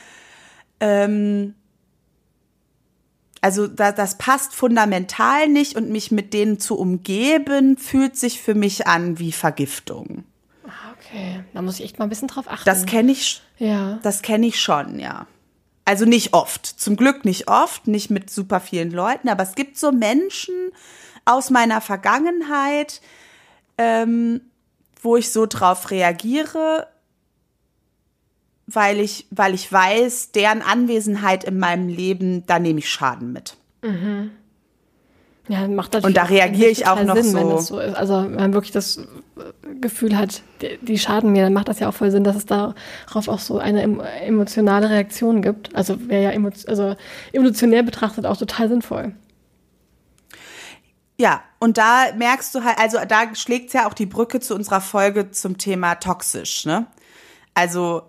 ähm, 0.80 1.54
also 3.44 3.66
da, 3.66 3.92
das 3.92 4.16
passt 4.16 4.54
fundamental 4.54 5.48
nicht 5.48 5.76
und 5.76 5.90
mich 5.90 6.10
mit 6.10 6.32
denen 6.32 6.58
zu 6.58 6.78
umgeben, 6.78 7.76
fühlt 7.76 8.16
sich 8.16 8.40
für 8.40 8.54
mich 8.54 8.86
an 8.86 9.18
wie 9.18 9.32
Vergiftung. 9.32 10.24
Ah, 10.66 10.94
okay, 10.98 11.44
da 11.52 11.60
muss 11.60 11.78
ich 11.78 11.84
echt 11.84 11.98
mal 11.98 12.06
ein 12.06 12.08
bisschen 12.08 12.28
drauf 12.28 12.46
achten. 12.48 12.64
Das 12.64 12.86
kenne 12.86 13.12
ich, 13.12 13.42
ja. 13.58 13.98
das 14.02 14.22
kenne 14.22 14.46
ich 14.46 14.58
schon, 14.58 14.98
ja. 14.98 15.26
Also 15.84 16.06
nicht 16.06 16.32
oft, 16.32 16.64
zum 16.64 16.96
Glück 16.96 17.26
nicht 17.26 17.46
oft, 17.46 17.86
nicht 17.86 18.08
mit 18.08 18.30
super 18.30 18.60
vielen 18.60 18.90
Leuten, 18.90 19.28
aber 19.28 19.42
es 19.42 19.54
gibt 19.54 19.76
so 19.76 19.92
Menschen 19.92 20.54
aus 21.26 21.50
meiner 21.50 21.82
Vergangenheit, 21.82 23.02
ähm, 23.76 24.40
wo 25.02 25.18
ich 25.18 25.30
so 25.30 25.44
drauf 25.44 25.90
reagiere, 25.90 26.86
weil 28.66 29.00
ich, 29.00 29.26
weil 29.30 29.54
ich 29.54 29.70
weiß, 29.70 30.32
deren 30.32 30.62
Anwesenheit 30.62 31.44
in 31.44 31.58
meinem 31.58 31.88
Leben, 31.88 32.46
da 32.46 32.58
nehme 32.58 32.78
ich 32.78 32.88
Schaden 32.88 33.32
mit. 33.32 33.56
Mhm. 33.82 34.30
Ja, 35.48 35.68
macht 35.68 35.92
natürlich 35.92 36.04
Und 36.04 36.16
da 36.16 36.22
reagiere 36.22 36.70
ich 36.70 36.86
auch 36.86 37.02
noch 37.02 37.16
Sinn, 37.16 37.24
so. 37.24 37.38
Wenn 37.38 37.50
das 37.50 37.66
so 37.66 37.78
ist. 37.78 37.94
Also 37.94 38.14
wenn 38.22 38.34
man 38.34 38.54
wirklich 38.54 38.72
das 38.72 39.06
Gefühl 39.80 40.16
hat, 40.16 40.42
die, 40.62 40.78
die, 40.80 40.98
schaden 40.98 41.32
mir, 41.32 41.42
dann 41.42 41.52
macht 41.52 41.68
das 41.68 41.80
ja 41.80 41.88
auch 41.88 41.94
voll 41.94 42.10
Sinn, 42.10 42.24
dass 42.24 42.36
es 42.36 42.46
darauf 42.46 43.28
auch 43.28 43.38
so 43.38 43.58
eine 43.58 43.82
emotionale 44.22 44.88
Reaktion 44.88 45.42
gibt. 45.42 45.74
Also 45.74 46.08
wäre 46.08 46.22
ja 46.22 46.30
emo 46.30 46.48
also 46.66 46.96
evolutionär 47.32 47.82
betrachtet 47.82 48.24
auch 48.24 48.38
total 48.38 48.68
sinnvoll. 48.70 49.12
Ja, 51.18 51.42
und 51.60 51.76
da 51.78 52.06
merkst 52.16 52.54
du 52.54 52.64
halt, 52.64 52.78
also 52.78 52.98
da 53.06 53.34
schlägt 53.34 53.72
ja 53.74 53.86
auch 53.86 53.94
die 53.94 54.06
Brücke 54.06 54.40
zu 54.40 54.54
unserer 54.54 54.80
Folge 54.80 55.30
zum 55.30 55.58
Thema 55.58 55.96
toxisch, 55.96 56.64
ne? 56.64 56.86
Also 57.52 58.02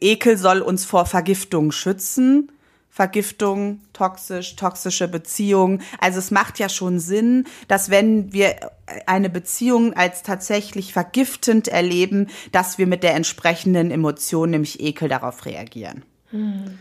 Ekel 0.00 0.36
soll 0.36 0.60
uns 0.60 0.84
vor 0.84 1.06
Vergiftung 1.06 1.72
schützen. 1.72 2.50
Vergiftung, 2.96 3.82
toxisch, 3.92 4.56
toxische 4.56 5.06
Beziehung. 5.06 5.80
Also 6.00 6.18
es 6.18 6.30
macht 6.30 6.58
ja 6.58 6.70
schon 6.70 6.98
Sinn, 6.98 7.44
dass 7.68 7.90
wenn 7.90 8.32
wir 8.32 8.56
eine 9.04 9.28
Beziehung 9.28 9.92
als 9.92 10.22
tatsächlich 10.22 10.94
vergiftend 10.94 11.68
erleben, 11.68 12.28
dass 12.52 12.78
wir 12.78 12.86
mit 12.86 13.02
der 13.02 13.14
entsprechenden 13.14 13.90
Emotion, 13.90 14.48
nämlich 14.48 14.80
Ekel, 14.80 15.10
darauf 15.10 15.44
reagieren. 15.44 16.06
Hm. 16.30 16.78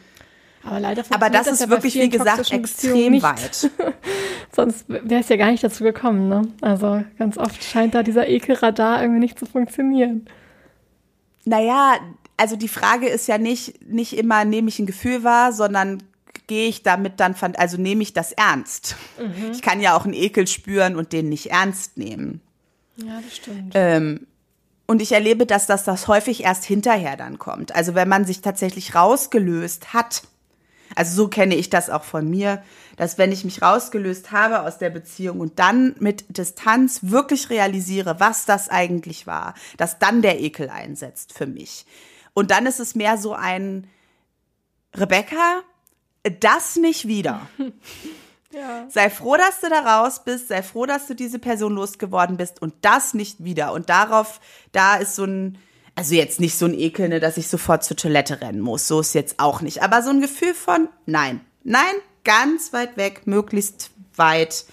Aber 0.63 0.79
leider 0.79 1.03
Aber 1.09 1.29
das, 1.29 1.47
das 1.47 1.59
ist 1.59 1.69
wirklich, 1.69 1.95
wie 1.95 2.09
gesagt, 2.09 2.49
extrem 2.49 3.21
weit. 3.21 3.69
Sonst 4.55 4.85
wäre 4.87 5.19
es 5.19 5.29
ja 5.29 5.35
gar 5.35 5.51
nicht 5.51 5.65
dazu 5.65 5.83
gekommen. 5.83 6.29
Ne? 6.29 6.47
Also 6.61 7.03
ganz 7.19 7.37
oft 7.37 7.61
scheint 7.61 7.93
da 7.93 8.03
dieser 8.03 8.27
Ekelradar 8.27 9.01
irgendwie 9.01 9.19
nicht 9.19 9.37
zu 9.37 9.45
funktionieren. 9.45 10.25
Naja, 11.43 11.97
also 12.37 12.55
die 12.55 12.67
Frage 12.67 13.07
ist 13.07 13.27
ja 13.27 13.37
nicht, 13.37 13.87
nicht 13.87 14.17
immer, 14.17 14.45
nehme 14.45 14.69
ich 14.69 14.79
ein 14.79 14.85
Gefühl 14.85 15.23
wahr, 15.23 15.53
sondern 15.53 16.03
gehe 16.47 16.67
ich 16.67 16.83
damit 16.83 17.19
dann, 17.19 17.35
also 17.57 17.77
nehme 17.77 18.03
ich 18.03 18.13
das 18.13 18.31
ernst. 18.31 18.95
Mhm. 19.17 19.51
Ich 19.51 19.61
kann 19.61 19.79
ja 19.81 19.95
auch 19.97 20.05
einen 20.05 20.13
Ekel 20.13 20.47
spüren 20.47 20.95
und 20.95 21.13
den 21.13 21.29
nicht 21.29 21.51
ernst 21.51 21.97
nehmen. 21.97 22.41
Ja, 22.97 23.19
das 23.21 23.37
stimmt. 23.37 23.73
Ähm, 23.73 24.27
und 24.85 25.01
ich 25.01 25.11
erlebe, 25.11 25.45
dass 25.45 25.65
das, 25.65 25.83
das 25.83 26.07
häufig 26.07 26.43
erst 26.43 26.65
hinterher 26.65 27.17
dann 27.17 27.39
kommt. 27.39 27.73
Also 27.73 27.95
wenn 27.95 28.07
man 28.07 28.25
sich 28.25 28.41
tatsächlich 28.41 28.93
rausgelöst 28.93 29.93
hat 29.93 30.23
also 30.93 31.15
so 31.15 31.27
kenne 31.27 31.55
ich 31.55 31.69
das 31.69 31.89
auch 31.89 32.03
von 32.03 32.29
mir, 32.29 32.61
dass 32.97 33.17
wenn 33.17 33.31
ich 33.31 33.43
mich 33.43 33.61
rausgelöst 33.61 34.31
habe 34.31 34.61
aus 34.61 34.77
der 34.77 34.89
Beziehung 34.89 35.39
und 35.39 35.57
dann 35.59 35.95
mit 35.99 36.25
Distanz 36.29 36.99
wirklich 37.01 37.49
realisiere, 37.49 38.19
was 38.19 38.45
das 38.45 38.69
eigentlich 38.69 39.25
war, 39.25 39.55
dass 39.77 39.99
dann 39.99 40.21
der 40.21 40.39
Ekel 40.41 40.69
einsetzt 40.69 41.33
für 41.33 41.47
mich. 41.47 41.85
Und 42.35 42.51
dann 42.51 42.67
ist 42.67 42.79
es 42.79 42.93
mehr 42.93 43.17
so 43.17 43.33
ein 43.33 43.87
Rebecca, 44.93 45.63
das 46.39 46.75
nicht 46.75 47.07
wieder. 47.07 47.49
Ja. 48.53 48.87
Sei 48.89 49.09
froh, 49.09 49.35
dass 49.35 49.59
du 49.59 49.67
da 49.69 49.81
raus 49.81 50.21
bist, 50.23 50.47
sei 50.47 50.63
froh, 50.63 50.85
dass 50.85 51.07
du 51.07 51.13
diese 51.13 51.39
Person 51.39 51.73
losgeworden 51.73 52.37
bist 52.37 52.61
und 52.61 52.73
das 52.83 53.13
nicht 53.13 53.43
wieder. 53.43 53.73
Und 53.73 53.89
darauf, 53.89 54.39
da 54.71 54.95
ist 54.95 55.15
so 55.15 55.25
ein, 55.25 55.57
also 55.95 56.15
jetzt 56.15 56.39
nicht 56.39 56.57
so 56.57 56.65
ein 56.65 56.73
Ekel, 56.73 57.09
ne, 57.09 57.19
dass 57.19 57.35
ich 57.35 57.49
sofort 57.49 57.83
zur 57.83 57.97
Toilette 57.97 58.39
rennen 58.39 58.61
muss. 58.61 58.87
So 58.87 59.01
ist 59.01 59.13
jetzt 59.13 59.39
auch 59.39 59.59
nicht. 59.59 59.83
Aber 59.83 60.01
so 60.01 60.09
ein 60.09 60.21
Gefühl 60.21 60.53
von, 60.53 60.87
nein, 61.05 61.41
nein, 61.65 61.95
ganz 62.23 62.71
weit 62.71 62.95
weg, 62.95 63.27
möglichst 63.27 63.91
weit 64.15 64.63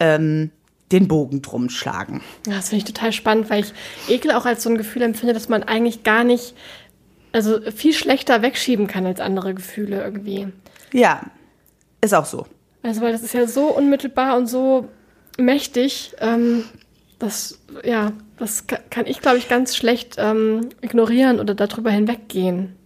ähm, 0.00 0.50
den 0.92 1.08
Bogen 1.08 1.42
drum 1.42 1.68
schlagen. 1.70 2.22
Ja, 2.46 2.56
das 2.56 2.68
finde 2.68 2.84
ich 2.86 2.92
total 2.92 3.12
spannend, 3.12 3.50
weil 3.50 3.64
ich 3.64 3.72
Ekel 4.08 4.32
auch 4.32 4.46
als 4.46 4.62
so 4.62 4.70
ein 4.70 4.78
Gefühl 4.78 5.02
empfinde, 5.02 5.34
dass 5.34 5.48
man 5.48 5.62
eigentlich 5.62 6.02
gar 6.02 6.24
nicht, 6.24 6.54
also 7.32 7.60
viel 7.70 7.94
schlechter 7.94 8.42
wegschieben 8.42 8.86
kann 8.86 9.06
als 9.06 9.20
andere 9.20 9.54
Gefühle 9.54 10.02
irgendwie. 10.02 10.48
Ja, 10.92 11.22
ist 12.00 12.14
auch 12.14 12.26
so. 12.26 12.46
Also, 12.82 13.00
weil 13.00 13.12
das 13.12 13.22
ist 13.22 13.34
ja 13.34 13.46
so 13.46 13.66
unmittelbar 13.66 14.36
und 14.36 14.46
so 14.46 14.88
mächtig. 15.38 16.14
Ähm, 16.20 16.64
das, 17.18 17.60
ja, 17.84 18.12
das 18.38 18.66
kann 18.66 19.06
ich, 19.06 19.20
glaube 19.20 19.38
ich, 19.38 19.48
ganz 19.48 19.76
schlecht 19.76 20.16
ähm, 20.18 20.70
ignorieren 20.80 21.38
oder 21.38 21.54
darüber 21.54 21.90
hinweggehen. 21.90 22.76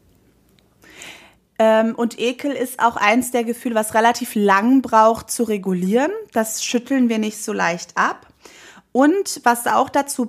Ähm, 1.59 1.95
und 1.95 2.21
Ekel 2.21 2.53
ist 2.53 2.81
auch 2.81 2.97
eins 2.97 3.31
der 3.31 3.45
Gefühle, 3.45 3.75
was 3.75 3.95
relativ 3.95 4.35
lang 4.35 4.83
braucht 4.83 5.31
zu 5.31 5.45
regulieren. 5.45 6.11
Das 6.33 6.63
schütteln 6.63 7.09
wir 7.09 7.19
nicht 7.19 7.43
so 7.43 7.55
leicht 7.55 7.97
ab. 7.97 8.27
Und 8.93 9.41
was 9.45 9.67
auch 9.67 9.89
dazu 9.89 10.27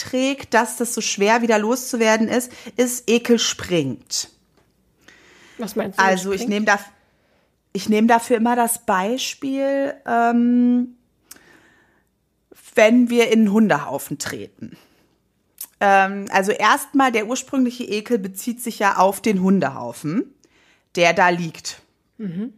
beiträgt, 0.00 0.54
dass 0.54 0.76
das 0.76 0.94
so 0.94 1.00
schwer 1.00 1.42
wieder 1.42 1.58
loszuwerden 1.58 2.28
ist, 2.28 2.52
ist 2.76 3.08
Ekel 3.08 3.38
springt. 3.38 4.30
Was 5.58 5.76
meinst 5.76 5.98
du? 5.98 6.02
Also 6.02 6.32
ich 6.32 6.48
nehme 6.48 6.66
da, 6.66 6.78
ich 7.72 7.88
nehme 7.88 8.06
dafür 8.06 8.36
immer 8.36 8.56
das 8.56 8.84
Beispiel, 8.84 9.94
ähm, 10.06 10.96
wenn 12.74 13.10
wir 13.10 13.28
in 13.28 13.40
einen 13.40 13.52
Hundehaufen 13.52 14.18
treten. 14.18 14.76
Ähm, 15.80 16.26
also 16.30 16.52
erstmal, 16.52 17.12
der 17.12 17.26
ursprüngliche 17.26 17.84
Ekel 17.84 18.18
bezieht 18.18 18.62
sich 18.62 18.78
ja 18.78 18.96
auf 18.96 19.20
den 19.20 19.40
Hundehaufen, 19.40 20.34
der 20.96 21.12
da 21.12 21.28
liegt. 21.28 21.82
Mhm. 22.18 22.52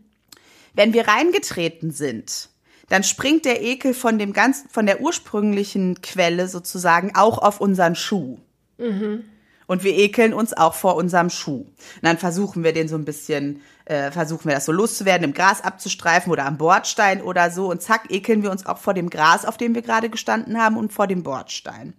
Wenn 0.74 0.92
wir 0.92 1.06
reingetreten 1.08 1.90
sind, 1.90 2.48
dann 2.92 3.04
springt 3.04 3.46
der 3.46 3.62
Ekel 3.62 3.94
von 3.94 4.18
dem 4.18 4.34
ganz, 4.34 4.64
von 4.70 4.84
der 4.84 5.00
ursprünglichen 5.00 6.02
Quelle 6.02 6.46
sozusagen 6.46 7.14
auch 7.14 7.38
auf 7.38 7.58
unseren 7.58 7.94
Schuh. 7.94 8.36
Mhm. 8.76 9.24
Und 9.66 9.82
wir 9.82 9.96
ekeln 9.96 10.34
uns 10.34 10.52
auch 10.52 10.74
vor 10.74 10.96
unserem 10.96 11.30
Schuh. 11.30 11.60
Und 11.60 12.02
dann 12.02 12.18
versuchen 12.18 12.64
wir 12.64 12.74
den 12.74 12.88
so 12.88 12.96
ein 12.96 13.06
bisschen, 13.06 13.62
äh, 13.86 14.10
versuchen 14.10 14.44
wir 14.44 14.54
das 14.54 14.66
so 14.66 14.72
loszuwerden, 14.72 15.24
im 15.24 15.32
Gras 15.32 15.64
abzustreifen 15.64 16.30
oder 16.30 16.44
am 16.44 16.58
Bordstein 16.58 17.22
oder 17.22 17.50
so. 17.50 17.70
Und 17.70 17.80
zack, 17.80 18.10
ekeln 18.10 18.42
wir 18.42 18.50
uns 18.50 18.66
auch 18.66 18.76
vor 18.76 18.92
dem 18.92 19.08
Gras, 19.08 19.46
auf 19.46 19.56
dem 19.56 19.74
wir 19.74 19.80
gerade 19.80 20.10
gestanden 20.10 20.58
haben 20.58 20.76
und 20.76 20.92
vor 20.92 21.06
dem 21.06 21.22
Bordstein. 21.22 21.94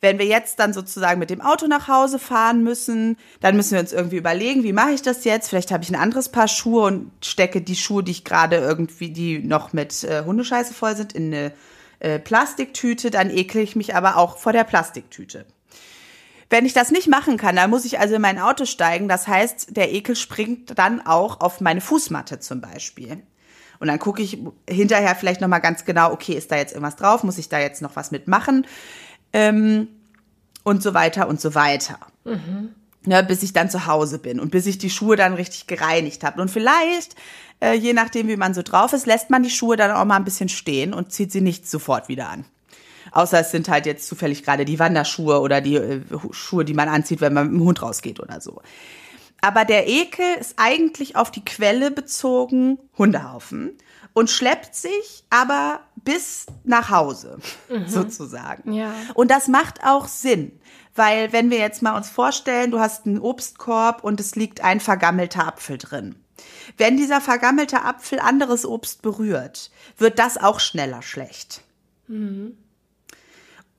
Wenn 0.00 0.18
wir 0.18 0.26
jetzt 0.26 0.58
dann 0.58 0.72
sozusagen 0.72 1.18
mit 1.18 1.30
dem 1.30 1.40
Auto 1.40 1.66
nach 1.66 1.88
Hause 1.88 2.18
fahren 2.18 2.62
müssen, 2.62 3.16
dann 3.40 3.56
müssen 3.56 3.72
wir 3.72 3.80
uns 3.80 3.92
irgendwie 3.92 4.16
überlegen, 4.16 4.62
wie 4.62 4.74
mache 4.74 4.92
ich 4.92 5.02
das 5.02 5.24
jetzt? 5.24 5.48
Vielleicht 5.48 5.72
habe 5.72 5.82
ich 5.82 5.90
ein 5.90 5.96
anderes 5.96 6.28
Paar 6.28 6.48
Schuhe 6.48 6.82
und 6.84 7.10
stecke 7.24 7.62
die 7.62 7.76
Schuhe, 7.76 8.04
die 8.04 8.12
ich 8.12 8.24
gerade 8.24 8.56
irgendwie, 8.56 9.10
die 9.10 9.38
noch 9.38 9.72
mit 9.72 10.04
äh, 10.04 10.24
Hundescheiße 10.24 10.74
voll 10.74 10.96
sind, 10.96 11.14
in 11.14 11.32
eine 11.32 11.52
äh, 12.00 12.18
Plastiktüte. 12.18 13.10
Dann 13.10 13.30
ekle 13.30 13.62
ich 13.62 13.74
mich 13.74 13.94
aber 13.94 14.18
auch 14.18 14.36
vor 14.36 14.52
der 14.52 14.64
Plastiktüte. 14.64 15.46
Wenn 16.48 16.66
ich 16.66 16.74
das 16.74 16.92
nicht 16.92 17.08
machen 17.08 17.38
kann, 17.38 17.56
dann 17.56 17.70
muss 17.70 17.84
ich 17.84 17.98
also 17.98 18.14
in 18.14 18.22
mein 18.22 18.38
Auto 18.38 18.66
steigen. 18.66 19.08
Das 19.08 19.26
heißt, 19.26 19.76
der 19.76 19.92
Ekel 19.92 20.14
springt 20.14 20.78
dann 20.78 21.04
auch 21.04 21.40
auf 21.40 21.60
meine 21.60 21.80
Fußmatte 21.80 22.38
zum 22.38 22.60
Beispiel. 22.60 23.22
Und 23.78 23.88
dann 23.88 23.98
gucke 23.98 24.22
ich 24.22 24.38
hinterher 24.68 25.14
vielleicht 25.14 25.40
nochmal 25.40 25.60
ganz 25.60 25.84
genau, 25.84 26.12
okay, 26.12 26.32
ist 26.32 26.50
da 26.50 26.56
jetzt 26.56 26.72
irgendwas 26.72 26.96
drauf? 26.96 27.24
Muss 27.24 27.38
ich 27.38 27.48
da 27.48 27.58
jetzt 27.58 27.82
noch 27.82 27.96
was 27.96 28.10
mitmachen? 28.10 28.66
Ähm, 29.32 29.88
und 30.62 30.82
so 30.82 30.94
weiter 30.94 31.28
und 31.28 31.40
so 31.40 31.54
weiter. 31.54 31.98
Mhm. 32.24 32.74
Ja, 33.06 33.22
bis 33.22 33.44
ich 33.44 33.52
dann 33.52 33.70
zu 33.70 33.86
Hause 33.86 34.18
bin 34.18 34.40
und 34.40 34.50
bis 34.50 34.66
ich 34.66 34.78
die 34.78 34.90
Schuhe 34.90 35.14
dann 35.14 35.34
richtig 35.34 35.68
gereinigt 35.68 36.24
habe. 36.24 36.42
Und 36.42 36.50
vielleicht, 36.50 37.14
äh, 37.60 37.74
je 37.74 37.92
nachdem, 37.92 38.26
wie 38.26 38.36
man 38.36 38.52
so 38.52 38.62
drauf 38.62 38.92
ist, 38.92 39.06
lässt 39.06 39.30
man 39.30 39.44
die 39.44 39.50
Schuhe 39.50 39.76
dann 39.76 39.92
auch 39.92 40.04
mal 40.04 40.16
ein 40.16 40.24
bisschen 40.24 40.48
stehen 40.48 40.92
und 40.92 41.12
zieht 41.12 41.30
sie 41.30 41.40
nicht 41.40 41.70
sofort 41.70 42.08
wieder 42.08 42.28
an. 42.28 42.44
Außer 43.12 43.38
es 43.38 43.52
sind 43.52 43.68
halt 43.68 43.86
jetzt 43.86 44.08
zufällig 44.08 44.42
gerade 44.42 44.64
die 44.64 44.80
Wanderschuhe 44.80 45.40
oder 45.40 45.60
die 45.60 45.76
äh, 45.76 46.00
Schuhe, 46.32 46.64
die 46.64 46.74
man 46.74 46.88
anzieht, 46.88 47.20
wenn 47.20 47.32
man 47.32 47.46
mit 47.46 47.60
dem 47.60 47.64
Hund 47.64 47.80
rausgeht 47.80 48.18
oder 48.18 48.40
so. 48.40 48.60
Aber 49.40 49.64
der 49.64 49.86
Ekel 49.86 50.26
ist 50.40 50.54
eigentlich 50.56 51.14
auf 51.14 51.30
die 51.30 51.44
Quelle 51.44 51.92
bezogen 51.92 52.78
Hundehaufen 52.98 53.78
und 54.16 54.30
schleppt 54.30 54.74
sich 54.74 55.24
aber 55.28 55.80
bis 55.96 56.46
nach 56.64 56.88
Hause 56.88 57.36
mhm. 57.68 57.86
sozusagen. 57.86 58.72
Ja. 58.72 58.94
Und 59.12 59.30
das 59.30 59.46
macht 59.46 59.84
auch 59.84 60.08
Sinn, 60.08 60.58
weil 60.94 61.34
wenn 61.34 61.50
wir 61.50 61.58
jetzt 61.58 61.82
mal 61.82 61.94
uns 61.94 62.08
vorstellen, 62.08 62.70
du 62.70 62.80
hast 62.80 63.04
einen 63.04 63.18
Obstkorb 63.18 64.02
und 64.02 64.18
es 64.18 64.34
liegt 64.34 64.62
ein 64.64 64.80
vergammelter 64.80 65.46
Apfel 65.46 65.76
drin. 65.76 66.14
Wenn 66.78 66.96
dieser 66.96 67.20
vergammelte 67.20 67.82
Apfel 67.82 68.18
anderes 68.18 68.64
Obst 68.64 69.02
berührt, 69.02 69.70
wird 69.98 70.18
das 70.18 70.38
auch 70.38 70.60
schneller 70.60 71.02
schlecht. 71.02 71.60
Mhm. 72.08 72.56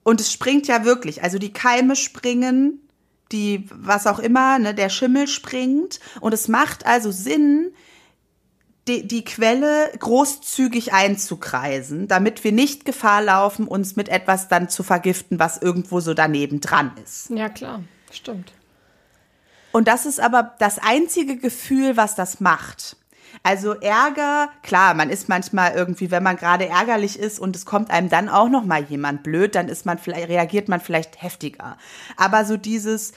Und 0.03 0.21
es 0.21 0.31
springt 0.31 0.67
ja 0.67 0.85
wirklich. 0.85 1.23
Also 1.23 1.39
die 1.39 1.51
Keime 1.51 1.95
springen, 1.95 2.87
die, 3.31 3.67
was 3.73 4.05
auch 4.05 4.19
immer, 4.19 4.59
ne, 4.59 4.75
der 4.75 4.89
Schimmel 4.89 5.27
springt. 5.27 5.99
Und 6.21 6.35
es 6.35 6.47
macht 6.47 6.85
also 6.85 7.09
Sinn, 7.09 7.71
die, 8.87 9.07
die 9.07 9.23
Quelle 9.23 9.91
großzügig 9.99 10.93
einzukreisen, 10.93 12.07
damit 12.07 12.43
wir 12.43 12.51
nicht 12.51 12.85
Gefahr 12.85 13.21
laufen, 13.21 13.67
uns 13.67 13.95
mit 13.95 14.09
etwas 14.09 14.47
dann 14.47 14.69
zu 14.69 14.83
vergiften, 14.83 15.39
was 15.39 15.61
irgendwo 15.61 15.99
so 15.99 16.13
daneben 16.13 16.61
dran 16.61 16.91
ist. 17.03 17.29
Ja, 17.29 17.49
klar, 17.49 17.83
stimmt. 18.11 18.53
Und 19.71 19.87
das 19.87 20.05
ist 20.05 20.19
aber 20.19 20.55
das 20.59 20.79
einzige 20.79 21.37
Gefühl, 21.37 21.97
was 21.97 22.15
das 22.15 22.39
macht. 22.39 22.95
Also 23.43 23.73
Ärger, 23.73 24.49
klar, 24.63 24.93
man 24.93 25.09
ist 25.09 25.29
manchmal 25.29 25.73
irgendwie, 25.73 26.09
wenn 26.11 26.23
man 26.23 26.37
gerade 26.37 26.67
ärgerlich 26.67 27.19
ist 27.19 27.39
und 27.39 27.55
es 27.55 27.65
kommt 27.65 27.91
einem 27.91 28.09
dann 28.09 28.29
auch 28.29 28.49
noch 28.49 28.65
mal 28.65 28.83
jemand 28.83 29.23
blöd, 29.23 29.55
dann 29.55 29.69
ist 29.69 29.85
man 29.85 29.99
vielleicht 29.99 30.29
reagiert 30.29 30.67
man 30.69 30.79
vielleicht 30.79 31.21
heftiger. 31.21 31.77
Aber 32.15 32.45
so 32.45 32.57
dieses 32.57 33.13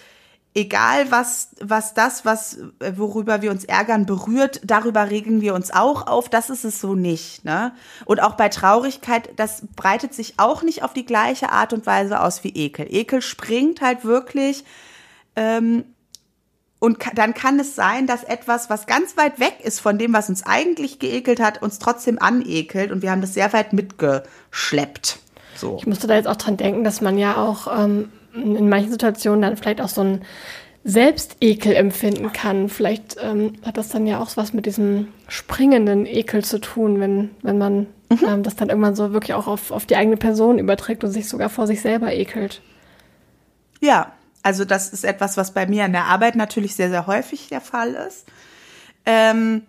egal 0.55 1.11
was 1.11 1.51
was 1.61 1.95
das 1.95 2.25
was 2.25 2.59
worüber 2.81 3.41
wir 3.43 3.51
uns 3.51 3.65
ärgern 3.65 4.07
berührt, 4.07 4.61
darüber 4.65 5.11
regen 5.11 5.41
wir 5.41 5.55
uns 5.55 5.73
auch 5.73 6.07
auf, 6.07 6.29
das 6.29 6.51
ist 6.51 6.65
es 6.65 6.81
so 6.81 6.95
nicht, 6.95 7.45
ne? 7.45 7.73
Und 8.05 8.21
auch 8.21 8.35
bei 8.35 8.49
Traurigkeit, 8.49 9.31
das 9.37 9.63
breitet 9.77 10.13
sich 10.13 10.35
auch 10.39 10.63
nicht 10.63 10.83
auf 10.83 10.93
die 10.93 11.07
gleiche 11.07 11.51
Art 11.53 11.73
und 11.73 11.87
Weise 11.87 12.21
aus 12.21 12.43
wie 12.43 12.51
Ekel. 12.51 12.87
Ekel 12.91 13.23
springt 13.23 13.81
halt 13.81 14.05
wirklich 14.05 14.65
ähm, 15.37 15.85
und 16.81 16.99
dann 17.15 17.35
kann 17.35 17.61
es 17.61 17.77
sein, 17.77 18.07
dass 18.07 18.25
etwas, 18.25 18.71
was 18.71 18.87
ganz 18.87 19.17
weit 19.17 19.39
weg 19.39 19.59
ist 19.63 19.81
von 19.81 19.99
dem, 19.99 20.15
was 20.15 20.31
uns 20.31 20.45
eigentlich 20.45 20.99
geekelt 20.99 21.39
hat, 21.39 21.63
uns 21.63 21.79
trotzdem 21.79 22.19
anekelt 22.19 22.91
und 22.91 23.03
wir 23.03 23.11
haben 23.11 23.21
das 23.21 23.35
sehr 23.35 23.53
weit 23.53 23.73
mitgeschleppt. 23.73 25.19
So. 25.55 25.77
Ich 25.79 25.87
musste 25.87 26.07
da 26.07 26.15
jetzt 26.15 26.27
auch 26.27 26.37
dran 26.37 26.57
denken, 26.57 26.83
dass 26.83 27.03
man 27.03 27.19
ja 27.19 27.37
auch 27.37 27.69
ähm, 27.79 28.11
in 28.35 28.69
manchen 28.69 28.91
Situationen 28.91 29.43
dann 29.43 29.57
vielleicht 29.57 29.81
auch 29.81 29.89
so 29.89 30.03
ein 30.03 30.23
Selbstekel 30.83 31.75
empfinden 31.75 32.33
kann. 32.33 32.69
Vielleicht 32.69 33.17
ähm, 33.21 33.55
hat 33.65 33.77
das 33.77 33.89
dann 33.89 34.07
ja 34.07 34.21
auch 34.21 34.37
was 34.37 34.53
mit 34.53 34.67
diesem 34.67 35.09
springenden 35.29 36.07
Ekel 36.07 36.43
zu 36.45 36.59
tun, 36.59 37.01
wenn, 37.01 37.31
wenn 37.43 37.59
man 37.59 37.87
mhm. 38.09 38.25
ähm, 38.27 38.43
das 38.43 38.57
dann 38.57 38.71
irgendwann 38.71 38.97
so 38.97 39.13
wirklich 39.13 39.35
auch 39.35 39.47
auf, 39.47 39.71
auf 39.71 39.85
die 39.85 39.97
eigene 39.97 40.17
Person 40.17 40.59
überträgt 40.59 41.05
und 41.05 41.11
sich 41.11 41.29
sogar 41.29 41.51
vor 41.51 41.67
sich 41.67 41.83
selber 41.83 42.13
ekelt. 42.13 42.63
Ja, 43.81 44.13
also 44.43 44.65
das 44.65 44.93
ist 44.93 45.05
etwas, 45.05 45.37
was 45.37 45.53
bei 45.53 45.67
mir 45.67 45.85
in 45.85 45.93
der 45.93 46.05
Arbeit 46.05 46.35
natürlich 46.35 46.75
sehr, 46.75 46.89
sehr 46.89 47.07
häufig 47.07 47.49
der 47.49 47.61
Fall 47.61 47.95
ist. 48.09 48.27
Ähm, 49.05 49.63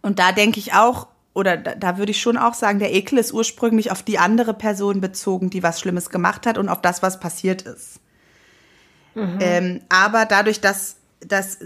und 0.00 0.18
da 0.18 0.32
denke 0.32 0.60
ich 0.60 0.72
auch, 0.72 1.08
oder 1.36 1.56
da, 1.56 1.74
da 1.74 1.98
würde 1.98 2.12
ich 2.12 2.20
schon 2.20 2.36
auch 2.36 2.54
sagen, 2.54 2.78
der 2.78 2.94
Ekel 2.94 3.18
ist 3.18 3.32
ursprünglich 3.32 3.90
auf 3.90 4.02
die 4.02 4.18
andere 4.18 4.54
Person 4.54 5.00
bezogen, 5.00 5.50
die 5.50 5.62
was 5.62 5.80
Schlimmes 5.80 6.10
gemacht 6.10 6.46
hat 6.46 6.56
und 6.56 6.68
auf 6.68 6.80
das, 6.80 7.02
was 7.02 7.20
passiert 7.20 7.62
ist. 7.62 8.00
Mhm. 9.14 9.38
Ähm, 9.40 9.80
aber 9.88 10.24
dadurch, 10.24 10.60
dass 10.60 10.96
dass 11.20 11.58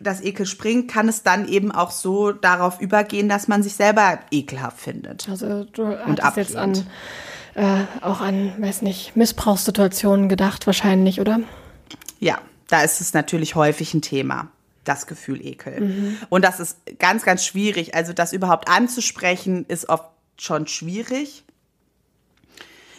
das 0.00 0.22
Ekel 0.22 0.46
springt, 0.46 0.90
kann 0.90 1.08
es 1.08 1.22
dann 1.22 1.46
eben 1.46 1.70
auch 1.70 1.90
so 1.90 2.32
darauf 2.32 2.80
übergehen, 2.80 3.28
dass 3.28 3.48
man 3.48 3.62
sich 3.62 3.74
selber 3.74 4.18
ekelhaft 4.30 4.80
findet. 4.80 5.28
Also 5.28 5.64
du 5.64 5.94
hast 6.22 6.36
jetzt 6.38 6.56
an 6.56 6.86
äh, 7.54 7.84
auch 8.00 8.20
an, 8.20 8.54
weiß 8.58 8.82
nicht, 8.82 9.14
Missbrauchssituationen 9.14 10.28
gedacht 10.28 10.66
wahrscheinlich, 10.66 11.20
oder? 11.20 11.40
Ja, 12.18 12.38
da 12.68 12.80
ist 12.80 13.00
es 13.00 13.14
natürlich 13.14 13.54
häufig 13.54 13.94
ein 13.94 14.02
Thema, 14.02 14.48
das 14.84 15.06
Gefühl 15.06 15.44
Ekel. 15.44 15.80
Mhm. 15.80 16.16
Und 16.28 16.44
das 16.44 16.60
ist 16.60 16.78
ganz, 16.98 17.24
ganz 17.24 17.44
schwierig. 17.44 17.94
Also 17.94 18.12
das 18.12 18.32
überhaupt 18.32 18.68
anzusprechen, 18.68 19.64
ist 19.66 19.88
oft 19.88 20.10
schon 20.38 20.66
schwierig 20.66 21.44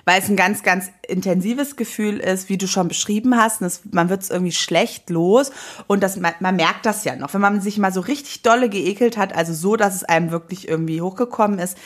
weil 0.05 0.21
es 0.21 0.29
ein 0.29 0.35
ganz, 0.35 0.63
ganz 0.63 0.91
intensives 1.07 1.75
Gefühl 1.75 2.19
ist, 2.19 2.47
wie 2.47 2.57
du 2.57 2.67
schon 2.67 2.87
beschrieben 2.87 3.35
hast. 3.35 3.61
Das, 3.61 3.81
man 3.91 4.09
wird 4.09 4.21
es 4.21 4.29
irgendwie 4.29 4.51
schlecht 4.51 5.09
los 5.09 5.51
und 5.87 6.01
das, 6.03 6.15
man, 6.17 6.33
man, 6.39 6.55
merkt 6.55 6.85
das 6.85 7.03
ja 7.03 7.15
noch. 7.15 7.33
Wenn 7.33 7.41
man 7.41 7.59
sich 7.59 7.79
mal 7.79 7.91
so 7.91 8.01
richtig 8.01 8.43
dolle 8.43 8.69
geekelt 8.69 9.17
hat, 9.17 9.35
also 9.35 9.53
so, 9.53 9.75
dass 9.75 9.95
es 9.95 10.03
einem 10.03 10.31
wirklich 10.31 10.67
irgendwie 10.67 11.01
hochgekommen 11.01 11.59
ist, 11.59 11.77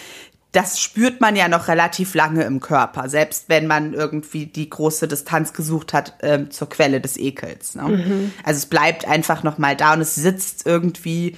das 0.52 0.80
spürt 0.80 1.22
man 1.22 1.36
ja 1.36 1.48
noch 1.48 1.68
relativ 1.68 2.16
lange 2.16 2.44
im 2.44 2.60
Körper, 2.60 3.08
selbst 3.08 3.50
wenn 3.50 3.68
man 3.68 3.94
irgendwie 3.94 4.48
die 4.48 4.70
große 4.70 5.08
Distanz 5.08 5.54
gesucht 5.54 5.94
hat 5.94 6.16
ähm, 6.22 6.50
zur 6.50 6.70
Quelle 6.70 7.02
des 7.02 7.18
Ekels. 7.18 7.76
Ne? 7.76 7.84
Mhm. 7.84 8.32
Also 8.44 8.58
es 8.58 8.66
bleibt 8.66 9.08
einfach 9.08 9.44
noch 9.44 9.60
mal 9.60 9.76
da 9.76 9.94
und 9.94 10.02
es 10.02 10.16
sitzt 10.16 10.66
irgendwie 10.66 11.38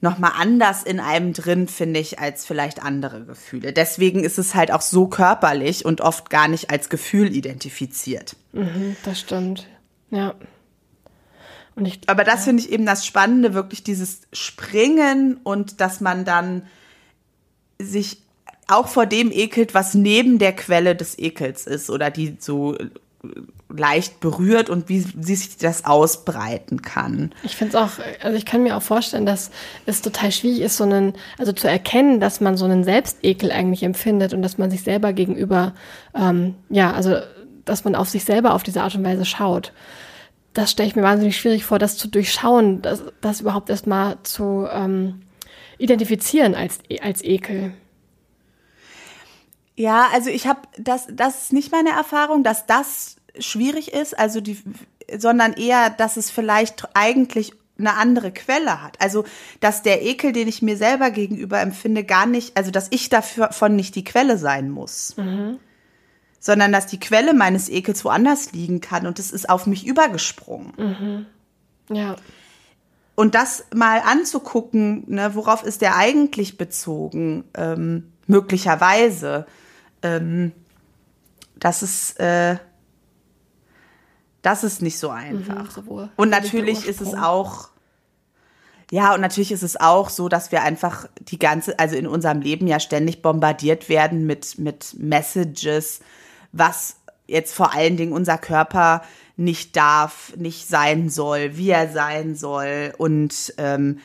noch 0.00 0.18
mal 0.18 0.32
anders 0.38 0.84
in 0.84 1.00
einem 1.00 1.32
drin, 1.32 1.66
finde 1.66 1.98
ich, 1.98 2.20
als 2.20 2.46
vielleicht 2.46 2.82
andere 2.82 3.24
Gefühle. 3.24 3.72
Deswegen 3.72 4.22
ist 4.22 4.38
es 4.38 4.54
halt 4.54 4.70
auch 4.70 4.82
so 4.82 5.08
körperlich 5.08 5.84
und 5.84 6.00
oft 6.00 6.30
gar 6.30 6.46
nicht 6.46 6.70
als 6.70 6.88
Gefühl 6.88 7.34
identifiziert. 7.34 8.36
Mhm, 8.52 8.96
das 9.04 9.18
stimmt. 9.18 9.66
Ja. 10.10 10.34
Und 11.74 11.86
ich, 11.86 12.00
Aber 12.06 12.22
das 12.22 12.44
finde 12.44 12.62
ich 12.62 12.70
eben 12.70 12.86
das 12.86 13.04
Spannende, 13.04 13.54
wirklich 13.54 13.82
dieses 13.82 14.20
Springen 14.32 15.40
und 15.42 15.80
dass 15.80 16.00
man 16.00 16.24
dann 16.24 16.66
sich 17.80 18.23
auch 18.68 18.88
vor 18.88 19.06
dem 19.06 19.30
ekelt, 19.30 19.74
was 19.74 19.94
neben 19.94 20.38
der 20.38 20.54
Quelle 20.54 20.94
des 20.96 21.18
Ekels 21.18 21.66
ist 21.66 21.90
oder 21.90 22.10
die 22.10 22.36
so 22.38 22.74
äh, 22.74 22.88
leicht 23.76 24.20
berührt 24.20 24.70
und 24.70 24.88
wie, 24.88 25.04
wie 25.14 25.34
sich 25.34 25.56
das 25.56 25.84
ausbreiten 25.84 26.82
kann. 26.82 27.32
Ich 27.42 27.56
finde 27.56 27.76
es 27.76 27.82
auch, 27.82 27.90
also 28.22 28.36
ich 28.36 28.44
kann 28.44 28.62
mir 28.62 28.76
auch 28.76 28.82
vorstellen, 28.82 29.26
dass 29.26 29.50
es 29.86 30.00
total 30.00 30.30
schwierig 30.30 30.60
ist, 30.60 30.76
so 30.76 30.84
einen, 30.84 31.14
also 31.38 31.52
zu 31.52 31.68
erkennen, 31.68 32.20
dass 32.20 32.40
man 32.40 32.56
so 32.56 32.66
einen 32.66 32.84
Selbstekel 32.84 33.50
eigentlich 33.50 33.82
empfindet 33.82 34.32
und 34.32 34.42
dass 34.42 34.58
man 34.58 34.70
sich 34.70 34.82
selber 34.82 35.12
gegenüber, 35.12 35.74
ähm, 36.14 36.54
ja, 36.70 36.92
also 36.92 37.16
dass 37.64 37.84
man 37.84 37.94
auf 37.94 38.08
sich 38.08 38.24
selber 38.24 38.54
auf 38.54 38.62
diese 38.62 38.82
Art 38.82 38.94
und 38.94 39.04
Weise 39.04 39.24
schaut. 39.24 39.72
Das 40.52 40.70
stelle 40.70 40.88
ich 40.88 40.94
mir 40.94 41.02
wahnsinnig 41.02 41.36
schwierig 41.36 41.64
vor, 41.64 41.78
das 41.80 41.96
zu 41.96 42.06
durchschauen, 42.06 42.80
das, 42.82 43.02
das 43.20 43.40
überhaupt 43.40 43.70
erstmal 43.70 44.18
zu 44.22 44.68
ähm, 44.70 45.22
identifizieren 45.78 46.54
als, 46.54 46.78
als 47.02 47.24
Ekel. 47.24 47.72
Ja, 49.76 50.08
also 50.12 50.30
ich 50.30 50.46
habe 50.46 50.60
das, 50.78 51.06
das 51.10 51.44
ist 51.44 51.52
nicht 51.52 51.72
meine 51.72 51.90
Erfahrung, 51.90 52.44
dass 52.44 52.66
das 52.66 53.16
schwierig 53.38 53.92
ist, 53.92 54.16
also 54.18 54.40
die, 54.40 54.62
sondern 55.16 55.52
eher, 55.54 55.90
dass 55.90 56.16
es 56.16 56.30
vielleicht 56.30 56.88
eigentlich 56.94 57.52
eine 57.78 57.94
andere 57.94 58.30
Quelle 58.32 58.82
hat. 58.82 59.00
Also, 59.00 59.24
dass 59.60 59.82
der 59.82 60.02
Ekel, 60.02 60.32
den 60.32 60.48
ich 60.48 60.62
mir 60.62 60.76
selber 60.76 61.10
gegenüber 61.10 61.60
empfinde, 61.60 62.04
gar 62.04 62.26
nicht, 62.26 62.56
also, 62.56 62.70
dass 62.70 62.88
ich 62.90 63.08
davon 63.08 63.76
nicht 63.76 63.96
die 63.96 64.04
Quelle 64.04 64.38
sein 64.38 64.70
muss. 64.70 65.16
Mhm. 65.16 65.58
Sondern, 66.38 66.72
dass 66.72 66.86
die 66.86 67.00
Quelle 67.00 67.34
meines 67.34 67.68
Ekels 67.68 68.04
woanders 68.04 68.52
liegen 68.52 68.80
kann 68.80 69.06
und 69.06 69.18
es 69.18 69.32
ist 69.32 69.48
auf 69.48 69.66
mich 69.66 69.86
übergesprungen. 69.86 70.72
Mhm. 70.76 71.26
Ja. 71.96 72.16
Und 73.16 73.34
das 73.34 73.64
mal 73.74 74.00
anzugucken, 74.00 75.04
ne, 75.06 75.34
worauf 75.34 75.64
ist 75.64 75.80
der 75.80 75.96
eigentlich 75.96 76.58
bezogen, 76.58 77.44
ähm, 77.56 78.12
möglicherweise, 78.26 79.46
ähm, 80.04 80.52
das 81.56 81.82
ist, 81.82 82.20
äh, 82.20 82.56
das 84.42 84.62
ist 84.62 84.82
nicht 84.82 84.98
so 84.98 85.08
einfach. 85.08 85.82
Mhm, 85.82 86.10
und 86.16 86.28
natürlich 86.28 86.86
ist 86.86 87.00
es 87.00 87.14
auch, 87.14 87.70
ja, 88.90 89.14
und 89.14 89.22
natürlich 89.22 89.50
ist 89.50 89.62
es 89.62 89.80
auch 89.80 90.10
so, 90.10 90.28
dass 90.28 90.52
wir 90.52 90.62
einfach 90.62 91.08
die 91.20 91.38
ganze, 91.38 91.78
also 91.78 91.96
in 91.96 92.06
unserem 92.06 92.42
Leben 92.42 92.66
ja 92.66 92.78
ständig 92.78 93.22
bombardiert 93.22 93.88
werden 93.88 94.26
mit, 94.26 94.58
mit 94.58 94.94
Messages, 94.98 96.00
was 96.52 96.96
jetzt 97.26 97.54
vor 97.54 97.72
allen 97.72 97.96
Dingen 97.96 98.12
unser 98.12 98.36
Körper 98.36 99.02
nicht 99.36 99.74
darf, 99.76 100.36
nicht 100.36 100.68
sein 100.68 101.08
soll, 101.08 101.56
wie 101.56 101.70
er 101.70 101.90
sein 101.90 102.36
soll. 102.36 102.92
Und 102.98 103.54
ähm, 103.56 104.00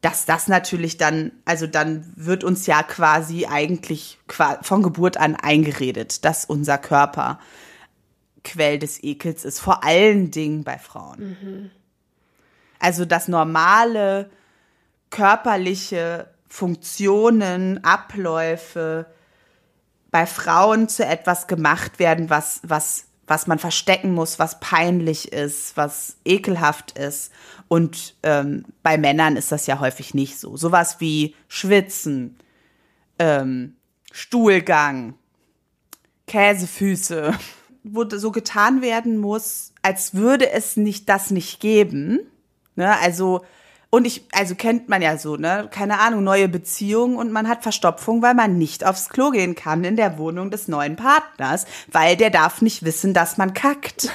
dass 0.00 0.26
das 0.26 0.46
natürlich 0.46 0.96
dann, 0.96 1.32
also 1.44 1.66
dann 1.66 2.12
wird 2.16 2.44
uns 2.44 2.66
ja 2.66 2.82
quasi 2.82 3.46
eigentlich 3.46 4.18
von 4.62 4.82
Geburt 4.82 5.16
an 5.16 5.34
eingeredet, 5.34 6.24
dass 6.24 6.44
unser 6.44 6.78
Körper 6.78 7.38
Quell 8.44 8.78
des 8.78 9.02
Ekels 9.02 9.44
ist, 9.44 9.58
vor 9.58 9.84
allen 9.84 10.30
Dingen 10.30 10.62
bei 10.62 10.78
Frauen. 10.78 11.36
Mhm. 11.40 11.70
Also 12.78 13.04
dass 13.04 13.26
normale 13.28 14.30
körperliche 15.10 16.28
Funktionen, 16.48 17.82
Abläufe 17.84 19.06
bei 20.10 20.26
Frauen 20.26 20.88
zu 20.88 21.04
etwas 21.04 21.46
gemacht 21.46 21.98
werden, 21.98 22.30
was, 22.30 22.60
was, 22.62 23.07
was 23.28 23.46
man 23.46 23.58
verstecken 23.58 24.12
muss, 24.12 24.38
was 24.38 24.58
peinlich 24.58 25.32
ist, 25.32 25.76
was 25.76 26.16
ekelhaft 26.24 26.98
ist. 26.98 27.30
Und 27.68 28.16
ähm, 28.22 28.64
bei 28.82 28.98
Männern 28.98 29.36
ist 29.36 29.52
das 29.52 29.66
ja 29.66 29.78
häufig 29.78 30.14
nicht 30.14 30.38
so. 30.38 30.56
Sowas 30.56 30.96
wie 30.98 31.34
Schwitzen, 31.46 32.38
ähm, 33.18 33.76
Stuhlgang, 34.10 35.14
Käsefüße 36.26 37.32
wo 37.84 38.08
so 38.08 38.32
getan 38.32 38.82
werden 38.82 39.18
muss, 39.18 39.72
als 39.82 40.14
würde 40.14 40.50
es 40.50 40.76
nicht 40.76 41.08
das 41.08 41.30
nicht 41.30 41.60
geben. 41.60 42.20
Ne? 42.76 42.98
Also 42.98 43.44
und 43.90 44.06
ich, 44.06 44.26
also 44.32 44.54
kennt 44.54 44.88
man 44.88 45.00
ja 45.00 45.16
so, 45.16 45.36
ne? 45.36 45.68
Keine 45.70 46.00
Ahnung, 46.00 46.22
neue 46.22 46.48
Beziehungen 46.48 47.16
und 47.16 47.32
man 47.32 47.48
hat 47.48 47.62
Verstopfung, 47.62 48.20
weil 48.20 48.34
man 48.34 48.58
nicht 48.58 48.84
aufs 48.84 49.08
Klo 49.08 49.30
gehen 49.30 49.54
kann 49.54 49.82
in 49.84 49.96
der 49.96 50.18
Wohnung 50.18 50.50
des 50.50 50.68
neuen 50.68 50.96
Partners, 50.96 51.64
weil 51.90 52.16
der 52.16 52.28
darf 52.30 52.60
nicht 52.60 52.84
wissen, 52.84 53.14
dass 53.14 53.38
man 53.38 53.54
kackt. 53.54 54.10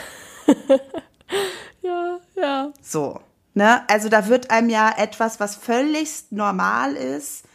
ja, 1.81 2.19
ja. 2.35 2.71
So, 2.81 3.19
ne? 3.55 3.81
Also 3.89 4.09
da 4.09 4.27
wird 4.27 4.51
einem 4.51 4.69
ja 4.69 4.93
etwas, 4.95 5.39
was 5.39 5.55
völlig 5.55 6.25
normal 6.29 6.93
ist, 6.93 7.45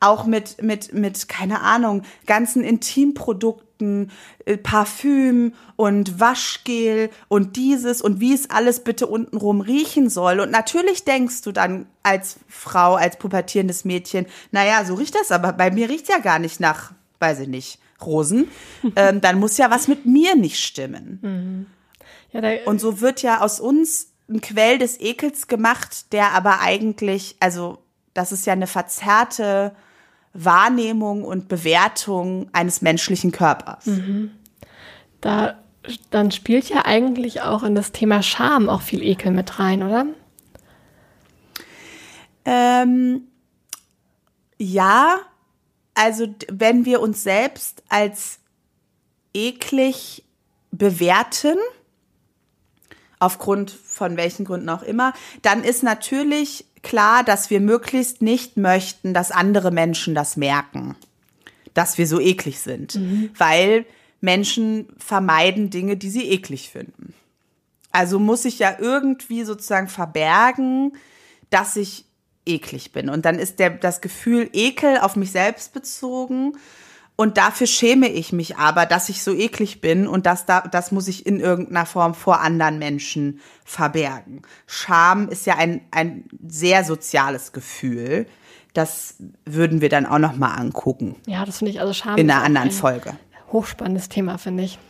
auch 0.00 0.26
mit, 0.26 0.62
mit, 0.62 0.92
mit, 0.92 1.28
keine 1.30 1.62
Ahnung, 1.62 2.02
ganzen 2.26 2.62
Intimprodukten, 2.62 3.63
äh, 3.80 4.56
Parfüm 4.56 5.54
und 5.76 6.20
Waschgel 6.20 7.10
und 7.28 7.56
dieses 7.56 8.00
und 8.02 8.20
wie 8.20 8.34
es 8.34 8.50
alles 8.50 8.80
bitte 8.80 9.06
untenrum 9.06 9.60
riechen 9.60 10.10
soll. 10.10 10.40
Und 10.40 10.50
natürlich 10.50 11.04
denkst 11.04 11.42
du 11.42 11.52
dann 11.52 11.86
als 12.02 12.36
Frau, 12.48 12.94
als 12.94 13.18
pubertierendes 13.18 13.84
Mädchen, 13.84 14.26
naja, 14.50 14.84
so 14.84 14.94
riecht 14.94 15.14
das, 15.14 15.32
aber 15.32 15.52
bei 15.52 15.70
mir 15.70 15.88
riecht 15.88 16.08
ja 16.08 16.18
gar 16.18 16.38
nicht 16.38 16.60
nach, 16.60 16.92
weiß 17.18 17.40
ich 17.40 17.48
nicht, 17.48 17.78
Rosen. 18.04 18.48
ähm, 18.96 19.20
dann 19.20 19.38
muss 19.38 19.56
ja 19.56 19.70
was 19.70 19.88
mit 19.88 20.06
mir 20.06 20.36
nicht 20.36 20.60
stimmen. 20.60 21.18
Mhm. 21.22 21.66
Ja, 22.32 22.42
und 22.66 22.80
so 22.80 23.00
wird 23.00 23.22
ja 23.22 23.40
aus 23.40 23.60
uns 23.60 24.08
ein 24.28 24.40
Quell 24.40 24.78
des 24.78 25.00
Ekels 25.00 25.46
gemacht, 25.46 26.12
der 26.12 26.32
aber 26.32 26.60
eigentlich, 26.60 27.36
also 27.40 27.78
das 28.12 28.32
ist 28.32 28.46
ja 28.46 28.52
eine 28.52 28.66
verzerrte 28.66 29.74
Wahrnehmung 30.34 31.24
und 31.24 31.48
Bewertung 31.48 32.48
eines 32.52 32.82
menschlichen 32.82 33.32
Körpers. 33.32 33.86
Mhm. 33.86 34.32
Da 35.20 35.58
dann 36.10 36.30
spielt 36.30 36.68
ja 36.68 36.84
eigentlich 36.84 37.42
auch 37.42 37.62
in 37.62 37.74
das 37.74 37.92
Thema 37.92 38.22
Scham 38.22 38.68
auch 38.68 38.82
viel 38.82 39.02
Ekel 39.02 39.32
mit 39.32 39.58
rein, 39.58 39.82
oder? 39.82 40.06
Ähm, 42.44 43.28
ja, 44.58 45.18
also 45.94 46.26
wenn 46.50 46.84
wir 46.84 47.00
uns 47.00 47.22
selbst 47.22 47.82
als 47.88 48.38
eklig 49.32 50.24
bewerten, 50.70 51.56
aufgrund 53.18 53.70
von 53.70 54.16
welchen 54.16 54.44
Gründen 54.44 54.68
auch 54.68 54.82
immer, 54.82 55.12
dann 55.42 55.64
ist 55.64 55.82
natürlich 55.82 56.66
klar, 56.84 57.24
dass 57.24 57.50
wir 57.50 57.60
möglichst 57.60 58.22
nicht 58.22 58.56
möchten, 58.56 59.12
dass 59.12 59.32
andere 59.32 59.72
Menschen 59.72 60.14
das 60.14 60.36
merken, 60.36 60.94
dass 61.74 61.98
wir 61.98 62.06
so 62.06 62.20
eklig 62.20 62.60
sind, 62.60 62.94
mhm. 62.94 63.30
weil 63.36 63.84
Menschen 64.20 64.88
vermeiden 64.98 65.70
Dinge, 65.70 65.96
die 65.96 66.10
sie 66.10 66.30
eklig 66.30 66.70
finden. 66.70 67.14
Also 67.90 68.18
muss 68.18 68.44
ich 68.44 68.58
ja 68.58 68.76
irgendwie 68.78 69.44
sozusagen 69.44 69.88
verbergen, 69.88 70.92
dass 71.50 71.76
ich 71.76 72.04
eklig 72.46 72.92
bin. 72.92 73.08
Und 73.08 73.24
dann 73.24 73.38
ist 73.38 73.58
der, 73.58 73.70
das 73.70 74.00
Gefühl 74.00 74.50
Ekel 74.52 74.98
auf 74.98 75.16
mich 75.16 75.30
selbst 75.30 75.72
bezogen 75.72 76.54
und 77.16 77.36
dafür 77.36 77.66
schäme 77.66 78.08
ich 78.08 78.32
mich 78.32 78.56
aber, 78.56 78.86
dass 78.86 79.08
ich 79.08 79.22
so 79.22 79.32
eklig 79.32 79.80
bin 79.80 80.08
und 80.08 80.26
das, 80.26 80.46
da, 80.46 80.62
das 80.62 80.90
muss 80.90 81.06
ich 81.06 81.26
in 81.26 81.38
irgendeiner 81.38 81.86
Form 81.86 82.14
vor 82.14 82.40
anderen 82.40 82.78
Menschen 82.78 83.40
verbergen. 83.64 84.42
Scham 84.66 85.28
ist 85.28 85.46
ja 85.46 85.56
ein, 85.56 85.82
ein 85.92 86.24
sehr 86.46 86.84
soziales 86.84 87.52
Gefühl. 87.52 88.26
Das 88.72 89.14
würden 89.44 89.80
wir 89.80 89.88
dann 89.88 90.06
auch 90.06 90.18
noch 90.18 90.34
mal 90.34 90.54
angucken. 90.54 91.14
Ja, 91.26 91.44
das 91.44 91.58
finde 91.58 91.70
ich 91.70 91.80
also 91.80 91.92
Scham. 91.92 92.16
In 92.16 92.28
einer 92.28 92.42
anderen 92.42 92.68
ein 92.68 92.74
Folge. 92.74 93.16
Hochspannendes 93.52 94.08
Thema, 94.08 94.36
finde 94.36 94.64
ich. 94.64 94.80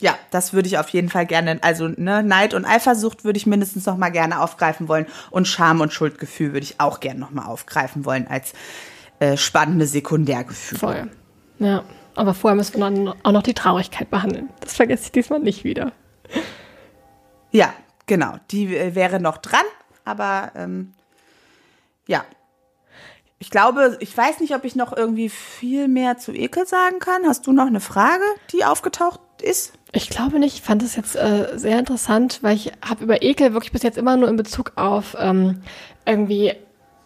Ja, 0.00 0.18
das 0.30 0.52
würde 0.52 0.66
ich 0.66 0.76
auf 0.76 0.88
jeden 0.90 1.08
Fall 1.08 1.24
gerne, 1.24 1.58
also 1.62 1.88
ne, 1.88 2.22
Neid 2.22 2.52
und 2.52 2.66
Eifersucht 2.66 3.24
würde 3.24 3.38
ich 3.38 3.46
mindestens 3.46 3.86
noch 3.86 3.96
mal 3.96 4.10
gerne 4.10 4.42
aufgreifen 4.42 4.88
wollen 4.88 5.06
und 5.30 5.48
Scham 5.48 5.80
und 5.80 5.92
Schuldgefühl 5.92 6.52
würde 6.52 6.64
ich 6.64 6.80
auch 6.80 7.00
gerne 7.00 7.20
noch 7.20 7.30
mal 7.30 7.46
aufgreifen 7.46 8.04
wollen 8.04 8.26
als 8.28 8.52
äh, 9.18 9.36
spannende 9.36 9.86
Sekundärgefühle. 9.86 10.78
Voll. 10.78 11.10
Ja, 11.58 11.84
aber 12.14 12.34
vorher 12.34 12.56
müssen 12.56 12.78
wir 12.78 12.90
dann 12.90 13.14
auch 13.22 13.32
noch 13.32 13.42
die 13.42 13.54
Traurigkeit 13.54 14.10
behandeln. 14.10 14.50
Das 14.60 14.74
vergesse 14.74 15.04
ich 15.04 15.12
diesmal 15.12 15.40
nicht 15.40 15.64
wieder. 15.64 15.92
Ja, 17.50 17.72
genau. 18.06 18.36
Die 18.50 18.76
äh, 18.76 18.94
wäre 18.94 19.20
noch 19.20 19.38
dran, 19.38 19.64
aber 20.04 20.52
ähm, 20.54 20.92
ja. 22.06 22.24
Ich 23.38 23.50
glaube, 23.50 23.98
ich 24.00 24.16
weiß 24.16 24.40
nicht, 24.40 24.54
ob 24.54 24.64
ich 24.64 24.76
noch 24.76 24.96
irgendwie 24.96 25.28
viel 25.28 25.88
mehr 25.88 26.16
zu 26.16 26.32
Ekel 26.32 26.66
sagen 26.66 26.98
kann. 27.00 27.26
Hast 27.26 27.46
du 27.46 27.52
noch 27.52 27.66
eine 27.66 27.80
Frage, 27.80 28.24
die 28.52 28.64
aufgetaucht 28.64 29.20
ist? 29.42 29.74
Ich 29.92 30.08
glaube 30.08 30.38
nicht. 30.38 30.54
Ich 30.56 30.62
fand 30.62 30.82
es 30.82 30.96
jetzt 30.96 31.16
äh, 31.16 31.52
sehr 31.56 31.78
interessant, 31.78 32.38
weil 32.42 32.56
ich 32.56 32.72
habe 32.86 33.04
über 33.04 33.22
Ekel 33.22 33.52
wirklich 33.52 33.72
bis 33.72 33.82
jetzt 33.82 33.98
immer 33.98 34.16
nur 34.16 34.28
in 34.28 34.36
Bezug 34.36 34.72
auf 34.76 35.16
ähm, 35.18 35.62
irgendwie 36.06 36.54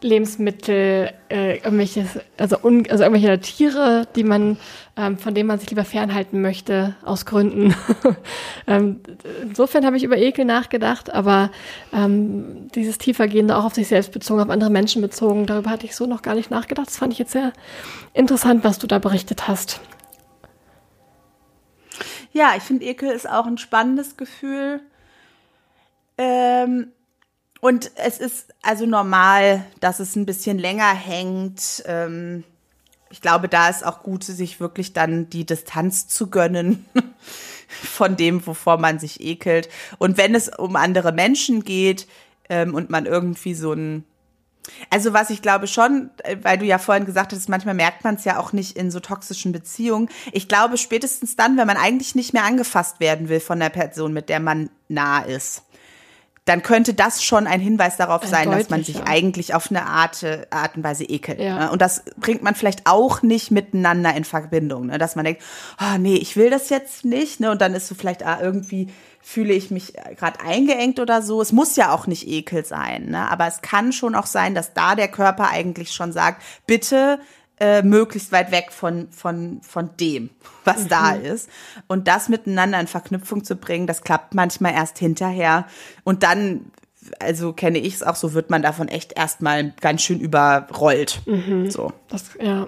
Lebensmittel, 0.03 1.13
äh, 1.31 1.57
irgendwelche, 1.57 2.07
also, 2.39 2.57
un, 2.63 2.89
also 2.91 3.05
irgendwelche 3.05 3.39
Tiere, 3.41 4.07
die 4.17 4.25
man, 4.25 4.59
ähm, 4.97 5.19
von 5.19 5.35
denen 5.35 5.47
man 5.47 5.59
sich 5.59 5.71
lieber 5.71 5.85
fernhalten 5.85 6.41
möchte, 6.41 6.95
aus 7.05 7.27
Gründen. 7.27 7.75
ähm, 8.67 9.01
insofern 9.43 9.85
habe 9.85 9.97
ich 9.97 10.05
über 10.05 10.17
Ekel 10.17 10.45
nachgedacht, 10.45 11.13
aber 11.13 11.51
ähm, 11.93 12.69
dieses 12.75 12.99
tiefergehende 12.99 13.57
auch 13.57 13.65
auf 13.65 13.75
sich 13.75 13.89
selbst 13.89 14.13
bezogen, 14.13 14.41
auf 14.41 14.51
andere 14.51 14.71
Menschen 14.71 15.03
bezogen, 15.03 15.47
darüber 15.47 15.71
hatte 15.71 15.87
ich 15.87 15.95
so 15.95 16.07
noch 16.07 16.23
gar 16.23 16.35
nicht 16.35 16.51
nachgedacht. 16.51 16.89
Das 16.89 16.97
fand 16.97 17.13
ich 17.13 17.19
jetzt 17.19 17.33
sehr 17.33 17.53
interessant, 18.15 18.65
was 18.65 18.79
du 18.79 18.87
da 18.87 18.99
berichtet 18.99 19.49
hast. 19.49 19.81
Ja, 22.33 22.53
ich 22.57 22.63
finde, 22.63 22.87
Ekel 22.87 23.11
ist 23.11 23.29
auch 23.29 23.47
ein 23.47 23.59
spannendes 23.59 24.17
Gefühl. 24.17 24.81
Ähm, 26.17 26.93
und 27.61 27.91
es 27.97 28.19
ist 28.19 28.55
also 28.63 28.87
normal, 28.87 29.65
dass 29.81 30.01
es 30.01 30.17
ein 30.17 30.27
bisschen 30.27 30.59
länger 30.59 30.93
hängt. 30.95 31.83
Ähm, 31.87 32.45
ich 33.11 33.21
glaube, 33.21 33.49
da 33.49 33.69
ist 33.69 33.85
auch 33.85 34.03
gut, 34.03 34.25
sich 34.25 34.61
wirklich 34.61 34.93
dann 34.93 35.29
die 35.29 35.45
Distanz 35.45 36.09
zu 36.09 36.29
gönnen 36.29 36.87
von 37.69 38.17
dem, 38.17 38.47
wovor 38.47 38.79
man 38.79 38.99
sich 38.99 39.21
ekelt. 39.21 39.69
Und 39.99 40.17
wenn 40.17 40.35
es 40.35 40.49
um 40.49 40.77
andere 40.77 41.13
Menschen 41.13 41.65
geht 41.65 42.07
ähm, 42.49 42.75
und 42.75 42.89
man 42.89 43.07
irgendwie 43.07 43.55
so 43.55 43.73
ein 43.73 44.05
also 44.91 45.15
was 45.15 45.31
ich 45.31 45.41
glaube 45.41 45.67
schon, 45.67 46.11
äh, 46.19 46.37
weil 46.43 46.59
du 46.59 46.65
ja 46.65 46.79
vorhin 46.79 47.07
gesagt 47.07 47.33
hast, 47.33 47.49
manchmal 47.49 47.75
merkt 47.75 48.05
man 48.05 48.15
es 48.15 48.25
ja 48.25 48.39
auch 48.39 48.53
nicht 48.53 48.77
in 48.77 48.91
so 48.91 49.01
toxischen 49.01 49.53
Beziehungen. 49.53 50.09
Ich 50.33 50.49
glaube 50.49 50.77
spätestens 50.77 51.35
dann, 51.35 51.57
wenn 51.57 51.67
man 51.67 51.79
eigentlich 51.79 52.15
nicht 52.15 52.35
mehr 52.35 52.45
angefasst 52.45 53.01
werden 53.01 53.29
will 53.29 53.41
von 53.41 53.59
der 53.59 53.71
Person, 53.71 54.13
mit 54.13 54.29
der 54.29 54.39
man 54.39 54.71
nah 54.89 55.21
ist 55.21 55.63
dann 56.51 56.63
könnte 56.65 56.95
das 56.95 57.23
schon 57.23 57.47
ein 57.47 57.61
Hinweis 57.61 57.97
darauf 57.97 58.27
sein, 58.27 58.47
Deutlich, 58.47 58.67
dass 58.67 58.71
man 58.71 58.83
sich 58.83 59.05
eigentlich 59.05 59.55
auf 59.55 59.71
eine 59.71 59.87
Art, 59.87 60.25
äh, 60.25 60.47
Art 60.51 60.77
und 60.77 60.83
Weise 60.83 61.05
ekelt. 61.05 61.39
Ja. 61.39 61.59
Ne? 61.59 61.71
Und 61.71 61.81
das 61.81 62.03
bringt 62.17 62.43
man 62.43 62.57
vielleicht 62.57 62.87
auch 62.87 63.23
nicht 63.23 63.53
miteinander 63.53 64.13
in 64.17 64.25
Verbindung, 64.25 64.87
ne? 64.87 64.99
dass 64.99 65.15
man 65.15 65.25
denkt, 65.25 65.43
oh 65.81 65.97
nee, 65.99 66.17
ich 66.17 66.37
will 66.37 66.51
das 66.51 66.69
jetzt 66.69 67.05
nicht, 67.05 67.39
ne? 67.39 67.53
Und 67.53 67.61
dann 67.61 67.73
ist 67.73 67.87
so 67.87 67.95
vielleicht 67.95 68.27
ah, 68.27 68.39
irgendwie 68.43 68.89
fühle 69.21 69.53
ich 69.53 69.71
mich 69.71 69.93
gerade 70.19 70.41
eingeengt 70.41 70.99
oder 70.99 71.23
so. 71.23 71.41
Es 71.41 71.53
muss 71.53 71.77
ja 71.77 71.93
auch 71.93 72.09
nicht 72.09 72.27
Ekel 72.27 72.65
sein, 72.65 73.11
ne? 73.11 73.31
aber 73.31 73.47
es 73.47 73.63
kann 73.63 73.93
schon 73.93 74.17
auch 74.17 74.27
sein, 74.27 74.55
dass 74.55 74.73
da 74.73 74.97
der 74.97 75.09
Körper 75.09 75.51
eigentlich 75.51 75.93
schon 75.93 76.11
sagt, 76.11 76.43
bitte 76.67 77.21
äh, 77.61 77.83
möglichst 77.83 78.33
weit 78.33 78.51
weg 78.51 78.73
von, 78.73 79.09
von, 79.11 79.61
von 79.63 79.91
dem, 80.01 80.31
was 80.65 80.85
mhm. 80.85 80.89
da 80.89 81.13
ist. 81.13 81.49
Und 81.87 82.09
das 82.09 82.29
miteinander 82.29 82.81
in 82.81 82.87
Verknüpfung 82.87 83.45
zu 83.45 83.55
bringen, 83.55 83.87
das 83.87 84.03
klappt 84.03 84.35
manchmal 84.35 84.73
erst 84.73 84.99
hinterher. 84.99 85.67
Und 86.03 86.23
dann, 86.23 86.71
also 87.19 87.53
kenne 87.53 87.79
ich 87.79 87.95
es 87.95 88.03
auch 88.03 88.17
so, 88.17 88.33
wird 88.33 88.51
man 88.51 88.63
davon 88.63 88.89
echt 88.89 89.13
erstmal 89.13 89.73
ganz 89.81 90.03
schön 90.03 90.21
überrollt. 90.21 91.21
Mhm. 91.27 91.71
So. 91.71 91.93
Das, 92.09 92.31
ja. 92.41 92.67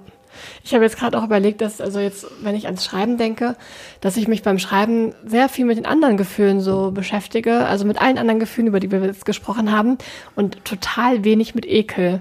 Ich 0.64 0.74
habe 0.74 0.84
jetzt 0.84 0.98
gerade 0.98 1.18
auch 1.18 1.24
überlegt, 1.24 1.60
dass, 1.60 1.80
also 1.80 2.00
jetzt, 2.00 2.26
wenn 2.42 2.54
ich 2.54 2.66
ans 2.66 2.84
Schreiben 2.84 3.18
denke, 3.18 3.56
dass 4.00 4.16
ich 4.16 4.28
mich 4.28 4.42
beim 4.42 4.58
Schreiben 4.58 5.14
sehr 5.26 5.48
viel 5.48 5.66
mit 5.66 5.76
den 5.76 5.86
anderen 5.86 6.16
Gefühlen 6.16 6.60
so 6.60 6.90
beschäftige, 6.90 7.66
also 7.66 7.84
mit 7.84 8.00
allen 8.00 8.16
anderen 8.16 8.40
Gefühlen, 8.40 8.68
über 8.68 8.80
die 8.80 8.90
wir 8.90 9.04
jetzt 9.04 9.26
gesprochen 9.26 9.72
haben, 9.72 9.98
und 10.34 10.64
total 10.64 11.24
wenig 11.24 11.54
mit 11.54 11.66
Ekel. 11.66 12.20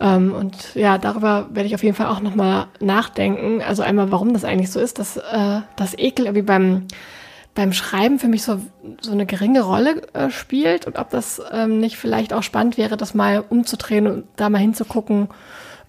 Ähm, 0.00 0.32
und 0.32 0.74
ja, 0.74 0.98
darüber 0.98 1.48
werde 1.52 1.66
ich 1.66 1.74
auf 1.74 1.82
jeden 1.82 1.94
Fall 1.94 2.06
auch 2.06 2.20
nochmal 2.20 2.66
nachdenken. 2.80 3.62
Also 3.62 3.82
einmal, 3.82 4.10
warum 4.10 4.32
das 4.32 4.44
eigentlich 4.44 4.70
so 4.70 4.80
ist, 4.80 4.98
dass 4.98 5.18
äh, 5.18 5.60
das 5.76 5.96
Ekel 5.96 6.26
irgendwie 6.26 6.42
beim, 6.42 6.86
beim 7.54 7.72
Schreiben 7.72 8.18
für 8.18 8.28
mich 8.28 8.42
so, 8.42 8.60
so 9.00 9.12
eine 9.12 9.26
geringe 9.26 9.60
Rolle 9.60 10.02
äh, 10.14 10.30
spielt 10.30 10.86
und 10.86 10.98
ob 10.98 11.10
das 11.10 11.42
ähm, 11.52 11.80
nicht 11.80 11.98
vielleicht 11.98 12.32
auch 12.32 12.42
spannend 12.42 12.78
wäre, 12.78 12.96
das 12.96 13.14
mal 13.14 13.44
umzudrehen 13.46 14.06
und 14.06 14.24
da 14.36 14.48
mal 14.48 14.58
hinzugucken, 14.58 15.28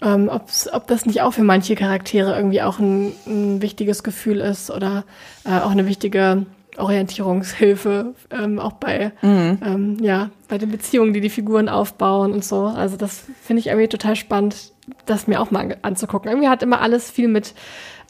ähm, 0.02 0.28
ob 0.28 0.86
das 0.88 1.06
nicht 1.06 1.22
auch 1.22 1.32
für 1.32 1.44
manche 1.44 1.74
Charaktere 1.74 2.36
irgendwie 2.36 2.60
auch 2.62 2.78
ein, 2.78 3.12
ein 3.26 3.62
wichtiges 3.62 4.02
Gefühl 4.02 4.40
ist 4.40 4.70
oder 4.70 5.04
äh, 5.44 5.58
auch 5.58 5.70
eine 5.70 5.86
wichtige 5.86 6.44
Orientierungshilfe, 6.78 8.14
ähm, 8.30 8.58
auch 8.58 8.72
bei, 8.72 9.12
mhm. 9.22 9.58
ähm, 9.64 9.96
ja, 10.00 10.30
bei 10.48 10.58
den 10.58 10.70
Beziehungen, 10.70 11.12
die 11.12 11.20
die 11.20 11.30
Figuren 11.30 11.68
aufbauen 11.68 12.32
und 12.32 12.44
so. 12.44 12.64
Also 12.64 12.96
das 12.96 13.24
finde 13.42 13.60
ich 13.60 13.66
irgendwie 13.66 13.88
total 13.88 14.16
spannend, 14.16 14.72
das 15.06 15.26
mir 15.26 15.40
auch 15.40 15.50
mal 15.50 15.76
anzugucken. 15.82 16.30
Irgendwie 16.30 16.48
hat 16.48 16.62
immer 16.62 16.80
alles 16.80 17.10
viel 17.10 17.28
mit, 17.28 17.54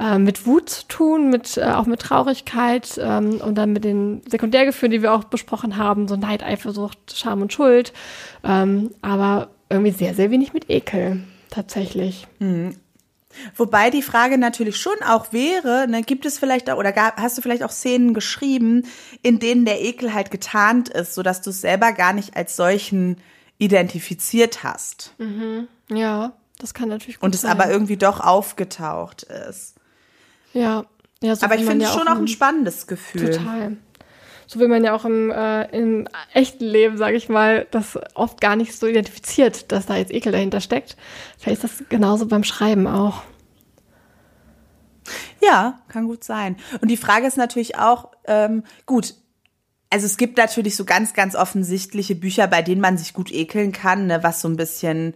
äh, 0.00 0.18
mit 0.18 0.46
Wut 0.46 0.70
zu 0.70 0.86
tun, 0.86 1.28
mit, 1.30 1.56
äh, 1.56 1.62
auch 1.62 1.86
mit 1.86 2.00
Traurigkeit 2.00 3.00
ähm, 3.02 3.40
und 3.44 3.56
dann 3.56 3.72
mit 3.72 3.84
den 3.84 4.22
Sekundärgefühlen, 4.28 4.92
die 4.92 5.02
wir 5.02 5.12
auch 5.12 5.24
besprochen 5.24 5.76
haben, 5.76 6.06
so 6.06 6.16
Neid, 6.16 6.44
Eifersucht, 6.44 7.16
Scham 7.16 7.42
und 7.42 7.52
Schuld. 7.52 7.92
Ähm, 8.44 8.90
aber 9.02 9.48
irgendwie 9.68 9.92
sehr, 9.92 10.14
sehr 10.14 10.30
wenig 10.30 10.52
mit 10.52 10.70
Ekel 10.70 11.24
tatsächlich. 11.50 12.26
Mhm. 12.38 12.76
Wobei 13.56 13.90
die 13.90 14.02
Frage 14.02 14.38
natürlich 14.38 14.76
schon 14.76 15.00
auch 15.06 15.32
wäre, 15.32 15.86
ne, 15.88 16.02
gibt 16.02 16.26
es 16.26 16.38
vielleicht 16.38 16.70
auch, 16.70 16.78
oder 16.78 16.92
gab, 16.92 17.20
hast 17.20 17.38
du 17.38 17.42
vielleicht 17.42 17.62
auch 17.62 17.70
Szenen 17.70 18.14
geschrieben, 18.14 18.86
in 19.22 19.38
denen 19.38 19.64
der 19.64 19.82
Ekel 19.82 20.14
halt 20.14 20.30
getarnt 20.30 20.88
ist, 20.88 21.14
sodass 21.14 21.42
du 21.42 21.50
es 21.50 21.60
selber 21.60 21.92
gar 21.92 22.12
nicht 22.12 22.36
als 22.36 22.56
solchen 22.56 23.16
identifiziert 23.58 24.64
hast. 24.64 25.14
Mhm. 25.18 25.68
Ja, 25.88 26.32
das 26.58 26.74
kann 26.74 26.88
natürlich 26.88 27.16
gut 27.16 27.24
Und 27.24 27.34
es 27.34 27.42
sein. 27.42 27.50
aber 27.50 27.70
irgendwie 27.70 27.96
doch 27.96 28.20
aufgetaucht 28.20 29.24
ist. 29.24 29.74
Ja, 30.52 30.84
ja 31.22 31.36
so 31.36 31.46
Aber 31.46 31.56
ich 31.56 31.64
finde 31.64 31.84
es 31.84 31.92
ja 31.92 31.98
schon 31.98 32.08
auch 32.08 32.16
ein 32.18 32.28
spannendes 32.28 32.86
Gefühl. 32.86 33.30
Total. 33.30 33.76
So 34.52 34.60
wie 34.60 34.68
man 34.68 34.84
ja 34.84 34.94
auch 34.94 35.06
im, 35.06 35.30
äh, 35.30 35.64
im 35.74 36.06
echten 36.34 36.66
Leben, 36.66 36.98
sage 36.98 37.16
ich 37.16 37.30
mal, 37.30 37.66
das 37.70 37.98
oft 38.12 38.38
gar 38.38 38.54
nicht 38.54 38.78
so 38.78 38.86
identifiziert, 38.86 39.72
dass 39.72 39.86
da 39.86 39.96
jetzt 39.96 40.12
Ekel 40.12 40.30
dahinter 40.30 40.60
steckt. 40.60 40.98
Vielleicht 41.38 41.64
ist 41.64 41.80
das 41.80 41.88
genauso 41.88 42.26
beim 42.26 42.44
Schreiben 42.44 42.86
auch. 42.86 43.22
Ja, 45.40 45.80
kann 45.88 46.06
gut 46.06 46.22
sein. 46.22 46.56
Und 46.82 46.88
die 46.90 46.98
Frage 46.98 47.26
ist 47.26 47.38
natürlich 47.38 47.78
auch, 47.78 48.10
ähm, 48.26 48.64
gut, 48.84 49.14
also 49.88 50.04
es 50.04 50.18
gibt 50.18 50.36
natürlich 50.36 50.76
so 50.76 50.84
ganz, 50.84 51.14
ganz 51.14 51.34
offensichtliche 51.34 52.14
Bücher, 52.14 52.46
bei 52.46 52.60
denen 52.60 52.82
man 52.82 52.98
sich 52.98 53.14
gut 53.14 53.32
ekeln 53.32 53.72
kann, 53.72 54.06
ne, 54.06 54.22
was 54.22 54.42
so 54.42 54.48
ein 54.48 54.56
bisschen 54.58 55.14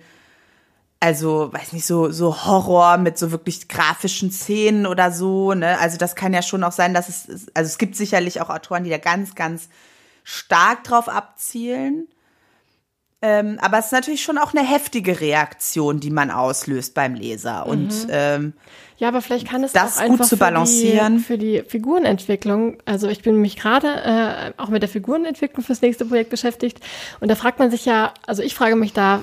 also, 0.99 1.53
weiß 1.53 1.73
nicht, 1.73 1.87
so, 1.87 2.11
so 2.11 2.47
Horror 2.47 2.97
mit 2.97 3.19
so 3.19 3.31
wirklich 3.31 3.69
grafischen 3.69 4.31
Szenen 4.31 4.87
oder 4.87 5.13
so, 5.13 5.53
ne? 5.53 5.79
Also, 5.79 5.99
das 5.99 6.15
kann 6.15 6.33
ja 6.33 6.43
schon 6.43 6.65
auch 6.65 6.73
sein, 6.73 6.95
dass 6.95 7.09
es, 7.09 7.49
also 7.55 7.69
es 7.69 7.79
gibt 7.79 7.97
sicherlich 7.97 8.41
auch 8.41 8.49
Autoren, 8.49 8.85
die 8.85 8.91
da 8.91 8.99
ganz, 8.99 9.35
ganz 9.35 9.69
stark 10.25 10.85
drauf 10.85 11.09
abzielen. 11.09 12.09
Ähm, 13.23 13.59
aber 13.61 13.79
es 13.79 13.87
ist 13.87 13.93
natürlich 13.93 14.23
schon 14.23 14.39
auch 14.39 14.53
eine 14.55 14.67
heftige 14.67 15.21
Reaktion, 15.21 16.01
die 16.01 16.11
man 16.11 16.31
auslöst 16.31 16.95
beim 16.95 17.15
Leser. 17.15 17.67
Und 17.67 17.89
mhm. 17.89 18.11
ähm, 18.11 18.53
ja, 18.99 19.09
aber 19.09 19.23
vielleicht 19.23 19.49
kann 19.49 19.65
es 19.65 19.73
das 19.73 19.99
auch 19.99 20.07
gut 20.07 20.27
zu 20.27 20.37
balancieren 20.37 21.21
für 21.21 21.39
die, 21.39 21.59
für 21.59 21.65
die 21.65 21.71
Figurenentwicklung. 21.71 22.79
Also 22.85 23.09
ich 23.09 23.23
bin 23.23 23.41
mich 23.41 23.57
gerade 23.57 23.89
äh, 23.89 24.53
auch 24.61 24.69
mit 24.69 24.83
der 24.83 24.89
Figurenentwicklung 24.89 25.65
fürs 25.65 25.83
nächste 25.83 26.05
Projekt 26.05 26.31
beschäftigt 26.31 26.81
und 27.21 27.31
da 27.31 27.37
fragt 27.37 27.59
man 27.59 27.71
sich 27.71 27.85
ja, 27.85 28.13
also 28.27 28.43
ich 28.43 28.55
frage 28.55 28.77
mich 28.77 28.93
da 28.93 29.23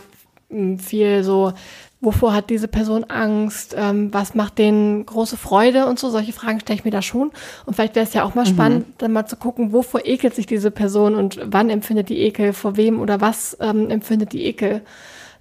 viel 0.79 1.23
so, 1.23 1.53
wovor 2.01 2.33
hat 2.33 2.49
diese 2.49 2.67
Person 2.67 3.05
Angst, 3.05 3.75
ähm, 3.77 4.13
was 4.13 4.35
macht 4.35 4.57
denen 4.57 5.05
große 5.05 5.37
Freude 5.37 5.85
und 5.87 5.99
so, 5.99 6.09
solche 6.09 6.33
Fragen 6.33 6.59
stelle 6.59 6.79
ich 6.79 6.85
mir 6.85 6.91
da 6.91 7.01
schon. 7.01 7.31
Und 7.65 7.75
vielleicht 7.75 7.95
wäre 7.95 8.05
es 8.05 8.13
ja 8.13 8.23
auch 8.23 8.35
mal 8.35 8.45
mhm. 8.45 8.53
spannend, 8.53 8.85
dann 8.97 9.13
mal 9.13 9.25
zu 9.25 9.37
gucken, 9.37 9.71
wovor 9.71 10.05
ekelt 10.05 10.35
sich 10.35 10.45
diese 10.45 10.71
Person 10.71 11.15
und 11.15 11.39
wann 11.43 11.69
empfindet 11.69 12.09
die 12.09 12.19
Ekel, 12.19 12.53
vor 12.53 12.77
wem 12.77 12.99
oder 12.99 13.21
was 13.21 13.57
ähm, 13.61 13.89
empfindet 13.89 14.33
die 14.33 14.45
Ekel. 14.45 14.81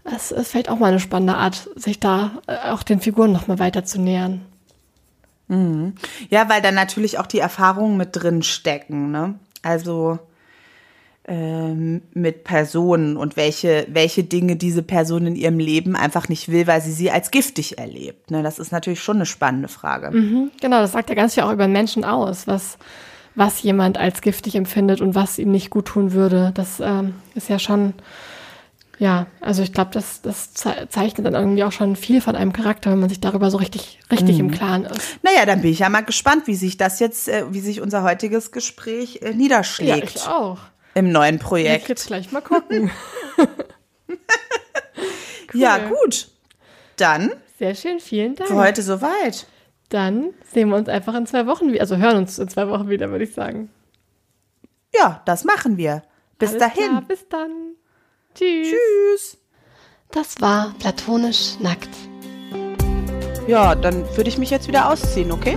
Das 0.05 0.33
ist 0.33 0.51
vielleicht 0.51 0.69
auch 0.69 0.79
mal 0.79 0.89
eine 0.89 1.01
spannende 1.01 1.35
Art, 1.35 1.69
sich 1.77 2.01
da 2.01 2.33
äh, 2.47 2.71
auch 2.71 2.83
den 2.83 3.01
Figuren 3.01 3.33
nochmal 3.33 3.59
weiter 3.59 3.85
zu 3.85 4.01
nähern. 4.01 4.43
Mhm. 5.49 5.95
Ja, 6.31 6.49
weil 6.49 6.63
da 6.63 6.73
natürlich 6.73 7.19
auch 7.19 7.27
die 7.27 7.39
Erfahrungen 7.39 7.97
mit 7.97 8.11
drin 8.13 8.43
stecken, 8.43 9.11
ne? 9.11 9.35
Also 9.63 10.19
ähm, 11.25 12.03
mit 12.15 12.43
Personen 12.43 13.17
und 13.17 13.37
welche, 13.37 13.87
welche 13.89 14.25
Dinge 14.25 14.57
diese 14.57 14.83
Person 14.83 15.27
in 15.27 15.37
ihrem 15.37 15.59
Leben 15.59 15.95
einfach 15.95 16.29
nicht 16.29 16.51
will, 16.51 16.67
weil 16.67 16.81
sie 16.81 16.93
sie 16.93 17.11
als 17.11 17.31
giftig 17.31 17.79
erlebt. 17.79 18.31
Ne, 18.31 18.43
das 18.43 18.59
ist 18.59 18.73
natürlich 18.73 19.01
schon 19.01 19.17
eine 19.17 19.27
spannende 19.27 19.69
Frage. 19.69 20.11
Mhm, 20.11 20.51
genau, 20.61 20.81
das 20.81 20.93
sagt 20.93 21.11
ja 21.11 21.15
ganz 21.15 21.35
viel 21.35 21.45
auch 21.45 21.53
über 21.53 21.69
Menschen 21.69 22.05
aus, 22.05 22.49
was, 22.49 22.77
was 23.37 23.63
jemand 23.63 23.99
als 23.99 24.21
giftig 24.21 24.57
empfindet 24.57 25.01
und 25.01 25.15
was 25.15 25.39
ihm 25.39 25.53
nicht 25.53 25.71
gut 25.71 25.87
tun 25.87 26.13
würde. 26.13 26.51
Das 26.55 26.81
ähm, 26.81 27.15
ist 27.37 27.49
ja 27.49 27.61
schon, 27.61 27.95
ja, 28.99 29.27
also 29.41 29.63
ich 29.63 29.73
glaube, 29.73 29.93
das, 29.93 30.23
das 30.23 30.53
zeichnet 30.53 31.25
dann 31.25 31.35
irgendwie 31.35 31.63
auch 31.63 31.71
schon 31.71 31.95
viel 31.95 32.21
von 32.21 32.35
einem 32.35 32.53
Charakter, 32.53 32.91
wenn 32.91 32.99
man 32.99 33.09
sich 33.09 33.21
darüber 33.21 33.49
so 33.53 33.59
richtig, 33.59 34.01
richtig 34.11 34.39
mhm. 34.39 34.47
im 34.47 34.51
Klaren 34.51 34.85
ist. 34.87 35.21
Naja, 35.23 35.47
dann 35.47 35.63
bin 35.63 35.71
ich 35.71 35.79
ja 35.79 35.89
mal 35.89 36.01
gespannt, 36.01 36.49
wie 36.49 36.57
sich 36.57 36.79
das 36.79 36.99
jetzt, 36.99 37.29
äh, 37.29 37.45
wie 37.51 37.61
sich 37.61 37.81
unser 37.81 38.03
heutiges 38.03 38.51
Gespräch 38.51 39.21
äh, 39.23 39.33
niederschlägt. 39.35 40.17
Ja, 40.17 40.23
ich 40.23 40.27
auch 40.27 40.59
im 40.95 41.11
neuen 41.11 41.39
Projekt. 41.39 41.83
Ich 41.83 41.89
jetzt 41.89 42.07
gleich 42.07 42.33
mal 42.33 42.41
gucken. 42.41 42.91
cool. 43.39 44.17
Ja, 45.53 45.79
gut. 45.79 46.29
Dann. 46.97 47.33
Sehr 47.59 47.75
schön, 47.75 48.01
vielen 48.01 48.35
Dank. 48.35 48.49
Für 48.49 48.57
heute 48.57 48.83
soweit. 48.83 49.47
Dann 49.89 50.33
sehen 50.51 50.71
wir 50.71 50.77
uns 50.77 50.89
einfach 50.89 51.15
in 51.15 51.27
zwei 51.27 51.47
Wochen 51.47 51.69
wieder. 51.71 51.81
Also 51.81 51.97
hören 51.97 52.17
uns 52.17 52.39
in 52.39 52.49
zwei 52.49 52.69
Wochen 52.69 52.89
wieder, 52.89 53.11
würde 53.11 53.25
ich 53.25 53.35
sagen. 53.35 53.71
Ja, 54.95 55.23
das 55.27 55.45
machen 55.45 55.77
wir. 55.77 56.03
Bis 56.39 56.51
Alles 56.51 56.61
dahin. 56.61 56.89
Klar, 56.89 57.03
bis 57.03 57.29
dann. 57.29 57.51
Tschüss. 58.35 58.69
Tschüss. 58.69 59.39
Das 60.11 60.41
war 60.41 60.75
platonisch 60.79 61.59
nackt. 61.61 61.89
Ja, 63.47 63.75
dann 63.75 64.05
würde 64.17 64.29
ich 64.29 64.39
mich 64.39 64.51
jetzt 64.51 64.69
wieder 64.69 64.91
ausziehen, 64.91 65.33
okay? 65.33 65.57